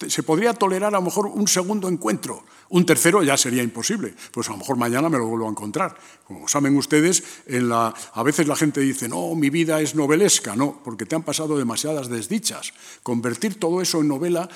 [0.07, 2.45] se podría tolerar a lo mejor un segundo encuentro.
[2.69, 4.13] Un tercero ya sería imposible.
[4.31, 5.97] Pues a lo mejor mañana me lo vuelvo a encontrar.
[6.23, 10.55] Como saben ustedes, a veces la gente dice, no, mi vida es novelesca.
[10.55, 12.73] No, porque te han pasado demasiadas desdichas.
[13.03, 14.47] Convertir todo eso en novela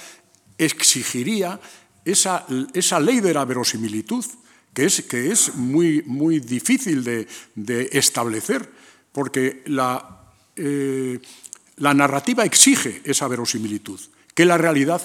[0.58, 1.60] exigiría
[2.06, 4.24] esa, esa ley de la verosimilitud,
[4.74, 8.72] que es, que es muy, muy difícil de, establecer,
[9.12, 10.14] porque la...
[10.56, 11.20] Eh,
[11.78, 14.00] la narrativa exige esa verosimilitud,
[14.34, 15.02] que la realidad,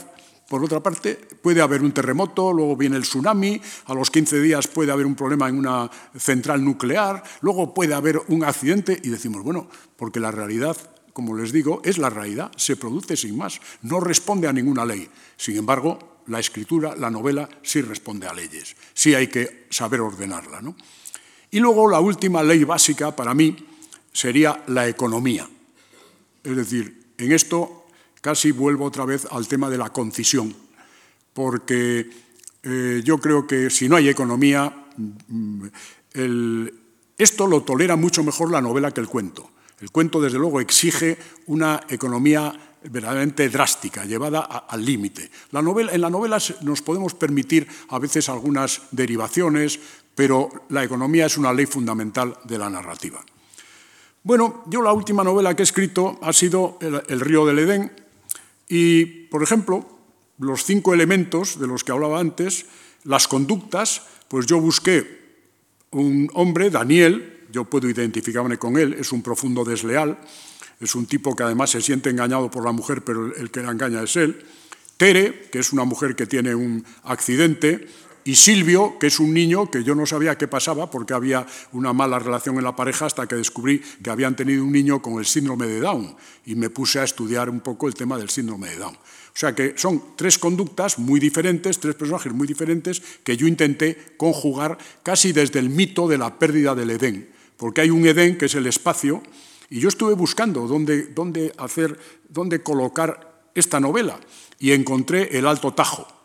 [0.49, 4.69] por otra parte, puede haber un terremoto, luego viene el tsunami, a los 15 días
[4.69, 9.43] puede haber un problema en una central nuclear, luego puede haber un accidente y decimos,
[9.43, 10.77] bueno, porque la realidad,
[11.13, 15.09] como les digo, es la realidad, se produce sin más, no responde a ninguna ley.
[15.37, 20.63] Sin embargo, la escritura, la novela, sí responde a leyes, sí hay que saber ordenarla.
[21.51, 23.57] Y luego la última ley básica para mí
[24.13, 25.47] sería la economía.
[26.43, 27.87] Es decir, en esto
[28.21, 30.55] casi vuelvo otra vez al tema de la concisión,
[31.35, 32.11] porque
[32.63, 35.67] eh, yo creo que si no hay economía, mm,
[37.19, 39.51] esto lo tolera mucho mejor la novela que el cuento.
[39.81, 42.53] El cuento, desde luego, exige una economía
[42.85, 45.31] verdaderamente drástica, llevada al límite.
[45.53, 49.79] en la novela nos podemos permitir a veces algunas derivaciones,
[50.15, 53.25] pero la economía es una ley fundamental de la narrativa.
[54.25, 57.91] Bueno, yo la última novela que he escrito ha sido El, río del Edén
[58.69, 59.85] y, por ejemplo,
[60.39, 62.67] los cinco elementos de los que hablaba antes,
[63.03, 65.23] las conductas, pues yo busqué
[65.91, 70.19] un hombre, Daniel, yo puedo identificarme con él, es un profundo desleal,
[70.81, 73.73] es un tipo que además se siente engañado por la mujer, pero el que la
[73.73, 74.45] engaña es él.
[74.97, 77.89] Tere, que es una mujer que tiene un accidente,
[78.25, 81.93] y Silvio, que es un niño que yo no sabía qué pasaba porque había una
[81.93, 85.27] mala relación en la pareja hasta que descubrí que habían tenido un niño con el
[85.27, 86.15] síndrome de Down
[86.47, 88.95] y me puse a estudiar un poco el tema del síndrome de Down.
[88.95, 94.15] O sea que son tres conductas muy diferentes, tres personajes muy diferentes que yo intenté
[94.17, 98.47] conjugar casi desde el mito de la pérdida del Edén, porque hay un Edén que
[98.47, 99.23] es el espacio
[99.69, 101.99] y yo estuve buscando dónde, dónde hacer,
[102.29, 104.21] dónde colocar esta novela
[104.61, 106.22] y encontré el Alto Tajo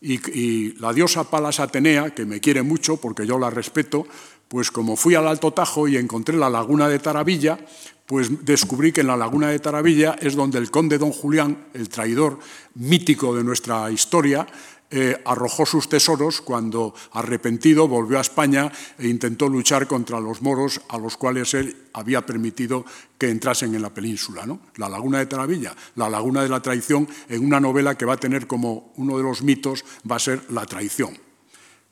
[0.00, 4.06] y, la diosa Palas Atenea, que me quiere mucho porque yo la respeto,
[4.48, 7.58] pues como fui al Alto Tajo y encontré la laguna de Taravilla,
[8.06, 11.88] pues descubrí que en la laguna de Taravilla es donde el conde don Julián, el
[11.88, 12.38] traidor
[12.74, 14.46] mítico de nuestra historia,
[14.90, 20.80] eh, arrojó sus tesoros cuando, arrepentido, volvió a España e intentó luchar contra los moros
[20.88, 22.86] a los cuales él había permitido
[23.18, 24.46] que entrasen en la península.
[24.46, 24.60] ¿no?
[24.76, 28.16] La laguna de Taravilla, la laguna de la traición, en una novela que va a
[28.16, 31.18] tener como uno de los mitos, va a ser la traición,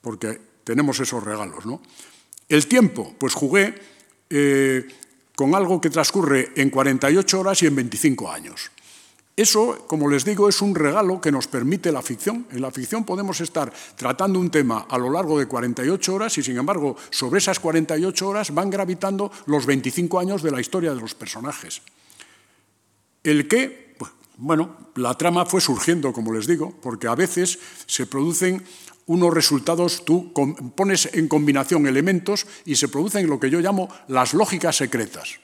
[0.01, 1.67] porque tenemos esos regalos.
[1.67, 1.83] ¿no?
[2.49, 3.75] El tiempo, pues jugué
[4.31, 4.89] eh,
[5.35, 8.71] con algo que transcurre en 48 horas y en 25 años.
[9.37, 12.47] Eso, como les digo, es un regalo que nos permite la ficción.
[12.53, 16.43] En la ficción podemos estar tratando un tema a lo largo de 48 horas y,
[16.43, 21.03] sin embargo, sobre esas 48 horas van gravitando los 25 años de la historia de
[21.03, 21.83] los personajes.
[23.23, 28.07] El que, pues, bueno, la trama fue surgiendo, como les digo, porque a veces se
[28.07, 28.65] producen
[29.05, 30.33] unos resultados, tú
[30.75, 35.39] pones en combinación elementos y se producen lo que yo llamo las lógicas secretas.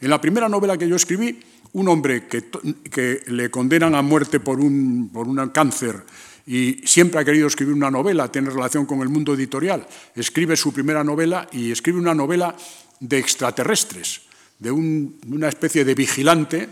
[0.00, 1.40] En la primera novela que yo escribí,
[1.74, 6.02] un hombre que, le condenan a muerte por un, por un cáncer
[6.46, 10.72] y siempre ha querido escribir una novela, tiene relación con el mundo editorial, escribe su
[10.72, 12.54] primera novela y escribe una novela
[13.00, 14.22] de extraterrestres,
[14.58, 16.68] de una especie de vigilante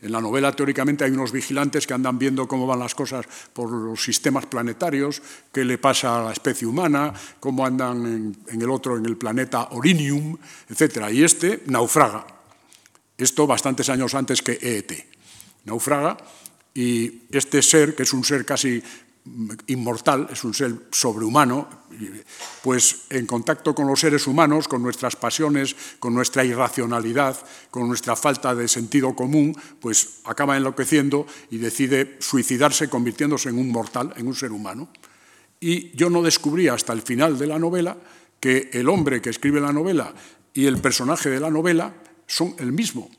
[0.00, 3.68] En la novela, teóricamente, hay unos vigilantes que andan viendo cómo van las cosas por
[3.68, 5.20] los sistemas planetarios,
[5.52, 9.70] qué le pasa a la especie humana, cómo andan en, el otro, en el planeta
[9.72, 10.38] Orinium,
[10.70, 11.10] etc.
[11.10, 12.37] Y este naufraga.
[13.18, 15.06] Esto bastantes años antes que EET.
[15.64, 16.16] Naufraga
[16.72, 18.80] y este ser, que es un ser casi
[19.66, 21.68] inmortal, es un ser sobrehumano,
[22.62, 27.36] pues en contacto con los seres humanos, con nuestras pasiones, con nuestra irracionalidad,
[27.70, 33.70] con nuestra falta de sentido común, pues acaba enloqueciendo y decide suicidarse convirtiéndose en un
[33.70, 34.88] mortal, en un ser humano.
[35.60, 37.96] Y yo no descubrí hasta el final de la novela
[38.40, 40.14] que el hombre que escribe la novela
[40.54, 41.92] y el personaje de la novela
[42.28, 43.10] son el mismo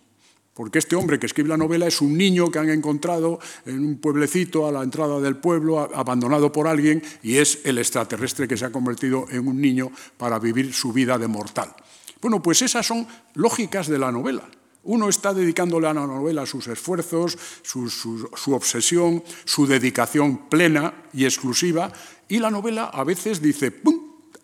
[0.59, 3.97] porque este hombre que escribe la novela es un niño que han encontrado en un
[3.97, 8.65] pueblecito a la entrada del pueblo, abandonado por alguien, y es el extraterrestre que se
[8.65, 11.73] ha convertido en un niño para vivir su vida de mortal.
[12.19, 14.49] Bueno, pues esas son lógicas de la novela.
[14.83, 21.89] Uno está dedicándole a la novela sus esfuerzos, su, obsesión, su dedicación plena y exclusiva,
[22.27, 23.97] y la novela a veces dice, ¡pum!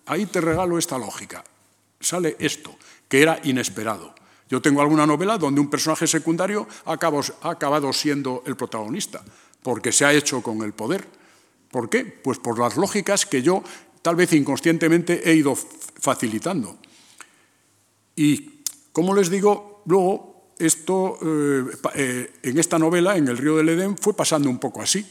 [0.05, 1.43] Ahí te regalo esta lógica.
[1.99, 2.73] Sale esto,
[3.09, 4.14] que era inesperado.
[4.49, 9.23] Yo tengo alguna novela donde un personaje secundario ha acabado, siendo el protagonista,
[9.63, 11.07] porque se ha hecho con el poder.
[11.71, 12.05] ¿Por qué?
[12.05, 13.63] Pues por las lógicas que yo,
[14.01, 16.77] tal vez inconscientemente, he ido facilitando.
[18.15, 18.61] Y,
[18.93, 21.63] como les digo, luego esto, eh,
[21.95, 25.05] eh, en esta novela, en El río del Edén, fue pasando un poco así.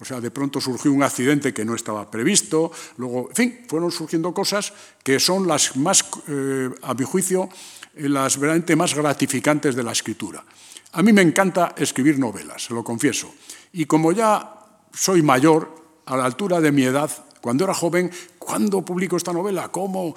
[0.00, 3.90] O sea, de pronto surgió un accidente que no estaba previsto, luego, en fin, fueron
[3.90, 4.72] surgiendo cosas
[5.02, 7.48] que son las más, eh, a mi juicio,
[7.94, 10.44] las verdaderamente más gratificantes de la escritura.
[10.92, 13.34] A mí me encanta escribir novelas, se lo confieso.
[13.72, 14.54] Y como ya
[14.92, 15.76] soy mayor,
[16.06, 19.68] a la altura de mi edad, cuando era joven, ¿cuándo publico esta novela?
[19.68, 20.14] ¿Cómo?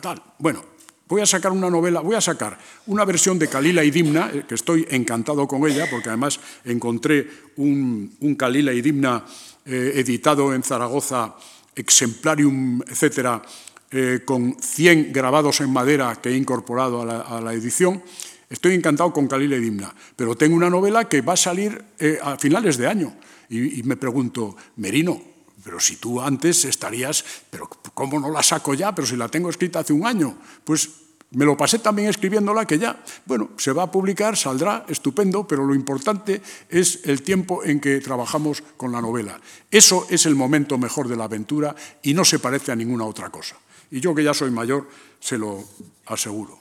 [0.00, 0.22] Tal.
[0.38, 0.64] Bueno,
[1.08, 4.44] voy a sacar una novela, voy a sacar una versión de Kalila y Dimna, eh,
[4.46, 9.24] que estoy encantado con ella, porque además encontré un, un Kalila y Dimna
[9.64, 11.34] eh, editado en Zaragoza,
[11.74, 13.42] Exemplarium, etcétera,
[13.90, 18.02] eh, con 100 grabados en madera que he incorporado a la, edición.
[18.50, 21.82] Estoy encantado con Khalil Edimna, pero tengo una novela que va a salir
[22.22, 23.14] a finales de año.
[23.50, 25.20] Y, me pregunto, Merino,
[25.62, 28.94] pero si tú antes estarías, pero ¿cómo no la saco ya?
[28.94, 30.38] Pero si la tengo escrita hace un año.
[30.64, 30.88] Pues
[31.30, 35.64] me lo pasé también escribiéndola que ya, bueno, se va a publicar, saldrá, estupendo, pero
[35.64, 36.40] lo importante
[36.70, 39.38] es el tiempo en que trabajamos con la novela.
[39.70, 43.28] Eso es el momento mejor de la aventura y no se parece a ninguna otra
[43.28, 43.56] cosa.
[43.90, 44.88] Y yo que ya soy mayor,
[45.20, 45.62] se lo
[46.06, 46.60] aseguro.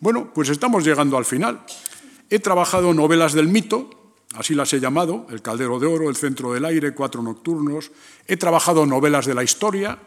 [0.00, 1.64] Bueno, pues estamos llegando al final.
[2.30, 4.05] He trabajado novelas del mito,
[4.36, 7.90] así las he llamado, El Caldero de Oro, El Centro del Aire, Cuatro Nocturnos.
[8.26, 9.98] He trabajado novelas de la historia,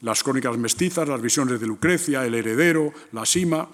[0.00, 3.68] Las Crónicas Mestizas, Las Visiones de Lucrecia, El Heredero, La Sima.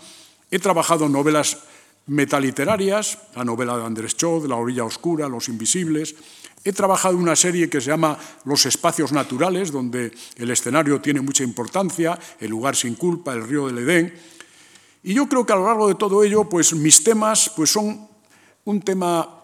[0.50, 1.58] He trabajado novelas
[2.06, 6.14] metaliterarias, la novela de Andrés Chod, La Orilla Oscura, Los Invisibles.
[6.64, 11.44] He trabajado una serie que se llama Los espacios naturales, donde el escenario tiene mucha
[11.44, 14.14] importancia, el lugar sin culpa, el río del Edén.
[15.02, 18.06] Y yo creo que a lo largo de todo ello, pues mis temas pues son
[18.64, 19.39] un tema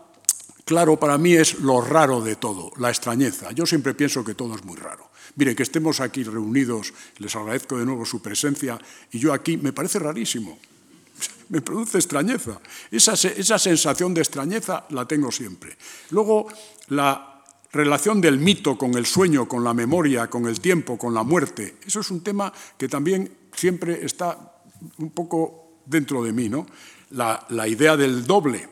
[0.66, 3.52] claro para mí es lo raro de todo, la extrañeza.
[3.52, 5.10] Yo siempre pienso que todo es muy raro.
[5.36, 8.78] Mire, que estemos aquí reunidos, les agradezco de nuevo su presencia,
[9.10, 10.58] y yo aquí me parece rarísimo.
[11.48, 12.60] Me produce extrañeza.
[12.90, 15.78] Esa, esa sensación de extrañeza la tengo siempre.
[16.10, 16.48] Luego,
[16.88, 21.22] la relación del mito con el sueño, con la memoria, con el tiempo, con la
[21.22, 24.56] muerte, eso es un tema que también siempre está
[24.98, 26.66] un poco dentro de mí, ¿no?
[27.10, 28.68] La, idea del doble.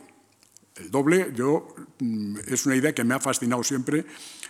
[0.77, 1.69] El doble yo,
[2.01, 4.05] mm, es una idea que me ha fascinado siempre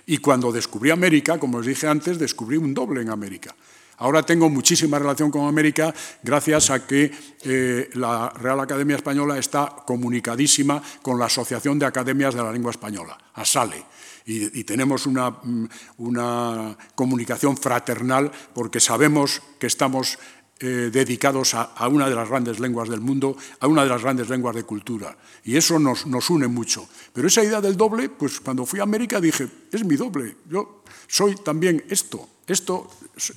[0.06, 3.54] y cuando descubrí América, como os dije antes, descubrí un doble en América.
[3.98, 7.12] Ahora tengo muchísima relación con América gracias a que
[7.44, 12.72] eh, la Real Academia Española está comunicadísima con la Asociación de Academias de la Lengua
[12.72, 13.84] Española, ASALE.
[14.26, 15.68] Y, tenemos una, mm,
[15.98, 20.18] una, comunicación fraternal porque sabemos que estamos
[20.60, 24.28] eh, dedicados a, una de las grandes lenguas del mundo, a una de las grandes
[24.28, 25.16] lenguas de cultura.
[25.44, 26.88] Y eso nos, nos une mucho.
[27.12, 30.82] Pero esa idea del doble, pues cuando fui a América dije, es mi doble, yo
[31.06, 32.28] soy también esto.
[32.46, 32.90] Esto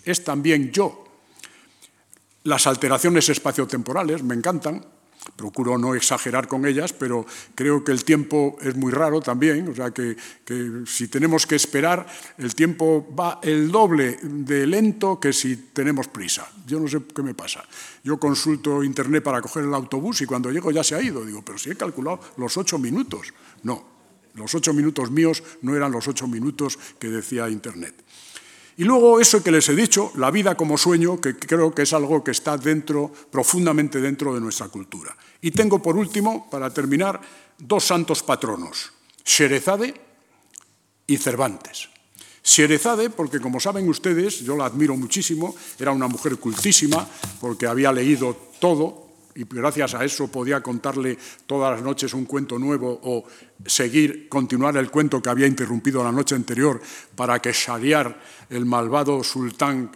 [0.06, 1.06] es también yo.
[2.44, 4.86] Las alteraciones espaciotemporales me encantan,
[5.36, 7.26] procuro no exagerar con ellas, pero
[7.56, 10.16] creo que el tiempo es muy raro también, o sea que,
[10.86, 12.08] si tenemos que esperar,
[12.38, 16.50] el tiempo va el doble de lento que si tenemos prisa.
[16.66, 17.64] Yo no sé qué me pasa.
[18.04, 21.26] Yo consulto Internet para coger el autobús y cuando llego ya se ha ido.
[21.26, 23.34] Digo, pero si he calculado los ocho minutos.
[23.64, 23.84] No,
[24.36, 27.96] los ocho minutos míos no eran los ocho minutos que decía Internet.
[28.78, 31.94] Y luego eso que les he dicho, la vida como sueño, que creo que es
[31.94, 35.18] algo que está dentro, profundamente dentro de nuestra cultura.
[35.42, 37.20] Y tengo por último, para terminar,
[37.58, 38.94] dos santos patronos,
[39.26, 40.00] Sherezade
[41.08, 41.90] y Cervantes.
[42.44, 47.08] Sherezade, porque como saben ustedes, yo la admiro muchísimo, era una mujer cultísima,
[47.42, 49.07] porque había leído todo,
[49.38, 51.16] y gracias a eso podía contarle
[51.46, 53.24] todas las noches un cuento nuevo o
[53.64, 56.82] seguir, continuar el cuento que había interrumpido la noche anterior
[57.16, 58.20] para que Shariar,
[58.50, 59.92] el malvado sultán,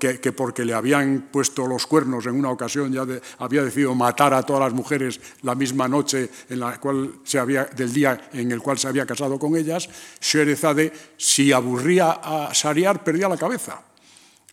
[0.00, 3.06] que porque le habían puesto los cuernos en una ocasión ya
[3.38, 7.66] había decidido matar a todas las mujeres la misma noche en la cual se había,
[7.66, 9.88] del día en el cual se había casado con ellas,
[10.20, 13.84] Sherezade, si aburría a Shariar, perdía la cabeza.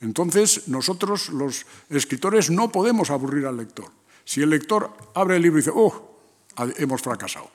[0.01, 4.00] Entonces, nosotros, los escritores, no podemos aburrir al lector.
[4.25, 6.09] Si el lector abre el libro y dice, ¡oh!
[6.77, 7.49] Hemos fracasado.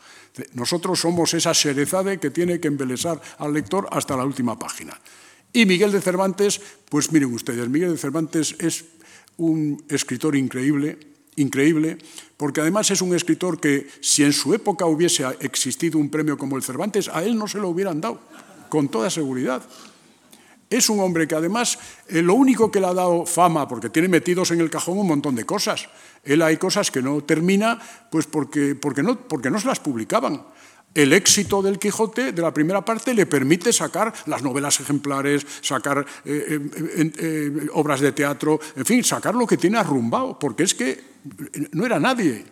[0.55, 4.99] Nosotros somos esa Sherezade que tiene que embelesar al lector hasta la última página.
[5.53, 8.85] Y Miguel de Cervantes, pues miren ustedes, Miguel de Cervantes es
[9.37, 10.99] un escritor increíble,
[11.37, 11.99] increíble,
[12.37, 16.57] porque además es un escritor que si en su época hubiese existido un premio como
[16.57, 18.21] el Cervantes, a él no se lo hubieran dado,
[18.69, 19.63] con toda seguridad.
[20.69, 24.09] Es un hombre que además eh, lo único que le ha dado fama, porque tiene
[24.09, 25.89] metidos en el cajón un montón de cosas.
[26.25, 27.79] Él hay cosas que no termina,
[28.11, 30.43] pues porque, porque, no, porque no se las publicaban
[30.97, 36.05] el éxito del Quijote, de la primera parte, le permite sacar las novelas ejemplares, sacar
[36.25, 36.59] eh,
[37.19, 41.05] eh, obras de teatro, en fin, sacar lo que tiene arrumbado, porque es que
[41.73, 42.47] no era nadie.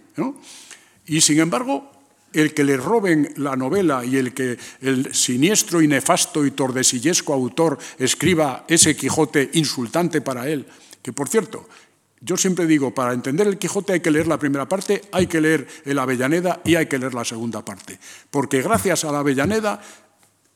[1.07, 1.91] Y sin embargo,
[2.35, 7.33] el que le roben la novela y el que el siniestro y nefasto y tordesillesco
[7.33, 10.67] autor escriba ese Quijote insultante para él,
[11.03, 11.69] que por cierto,
[12.21, 15.41] yo siempre digo, para entender el Quijote hay que leer la primera parte, hay que
[15.41, 17.99] leer el Avellaneda y hay que leer la segunda parte.
[18.31, 19.81] Porque gracias a la Avellaneda,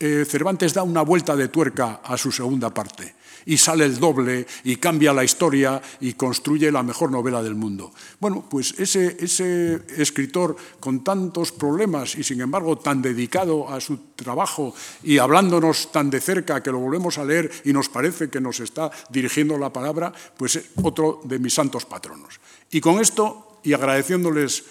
[0.01, 3.18] eh, Cervantes da una vuelta de tuerca a su segunda parte
[3.49, 7.93] y sale el doble y cambia la historia y construye la mejor novela del mundo.
[8.21, 13.97] Bueno, pues ese, ese escritor con tantos problemas y sin embargo tan dedicado a su
[14.15, 18.41] trabajo y hablándonos tan de cerca que lo volvemos a leer y nos parece que
[18.41, 22.41] nos está dirigiendo la palabra, pues es otro de mis santos patronos.
[22.71, 24.65] Y con esto, y agradeciéndoles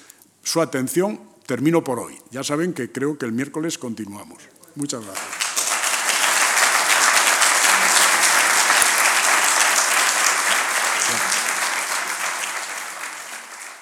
[0.43, 2.13] su atención, termino por hoy.
[2.29, 4.43] Ya saben que creo que el miércoles continuamos.
[4.75, 5.36] Muchas gracias.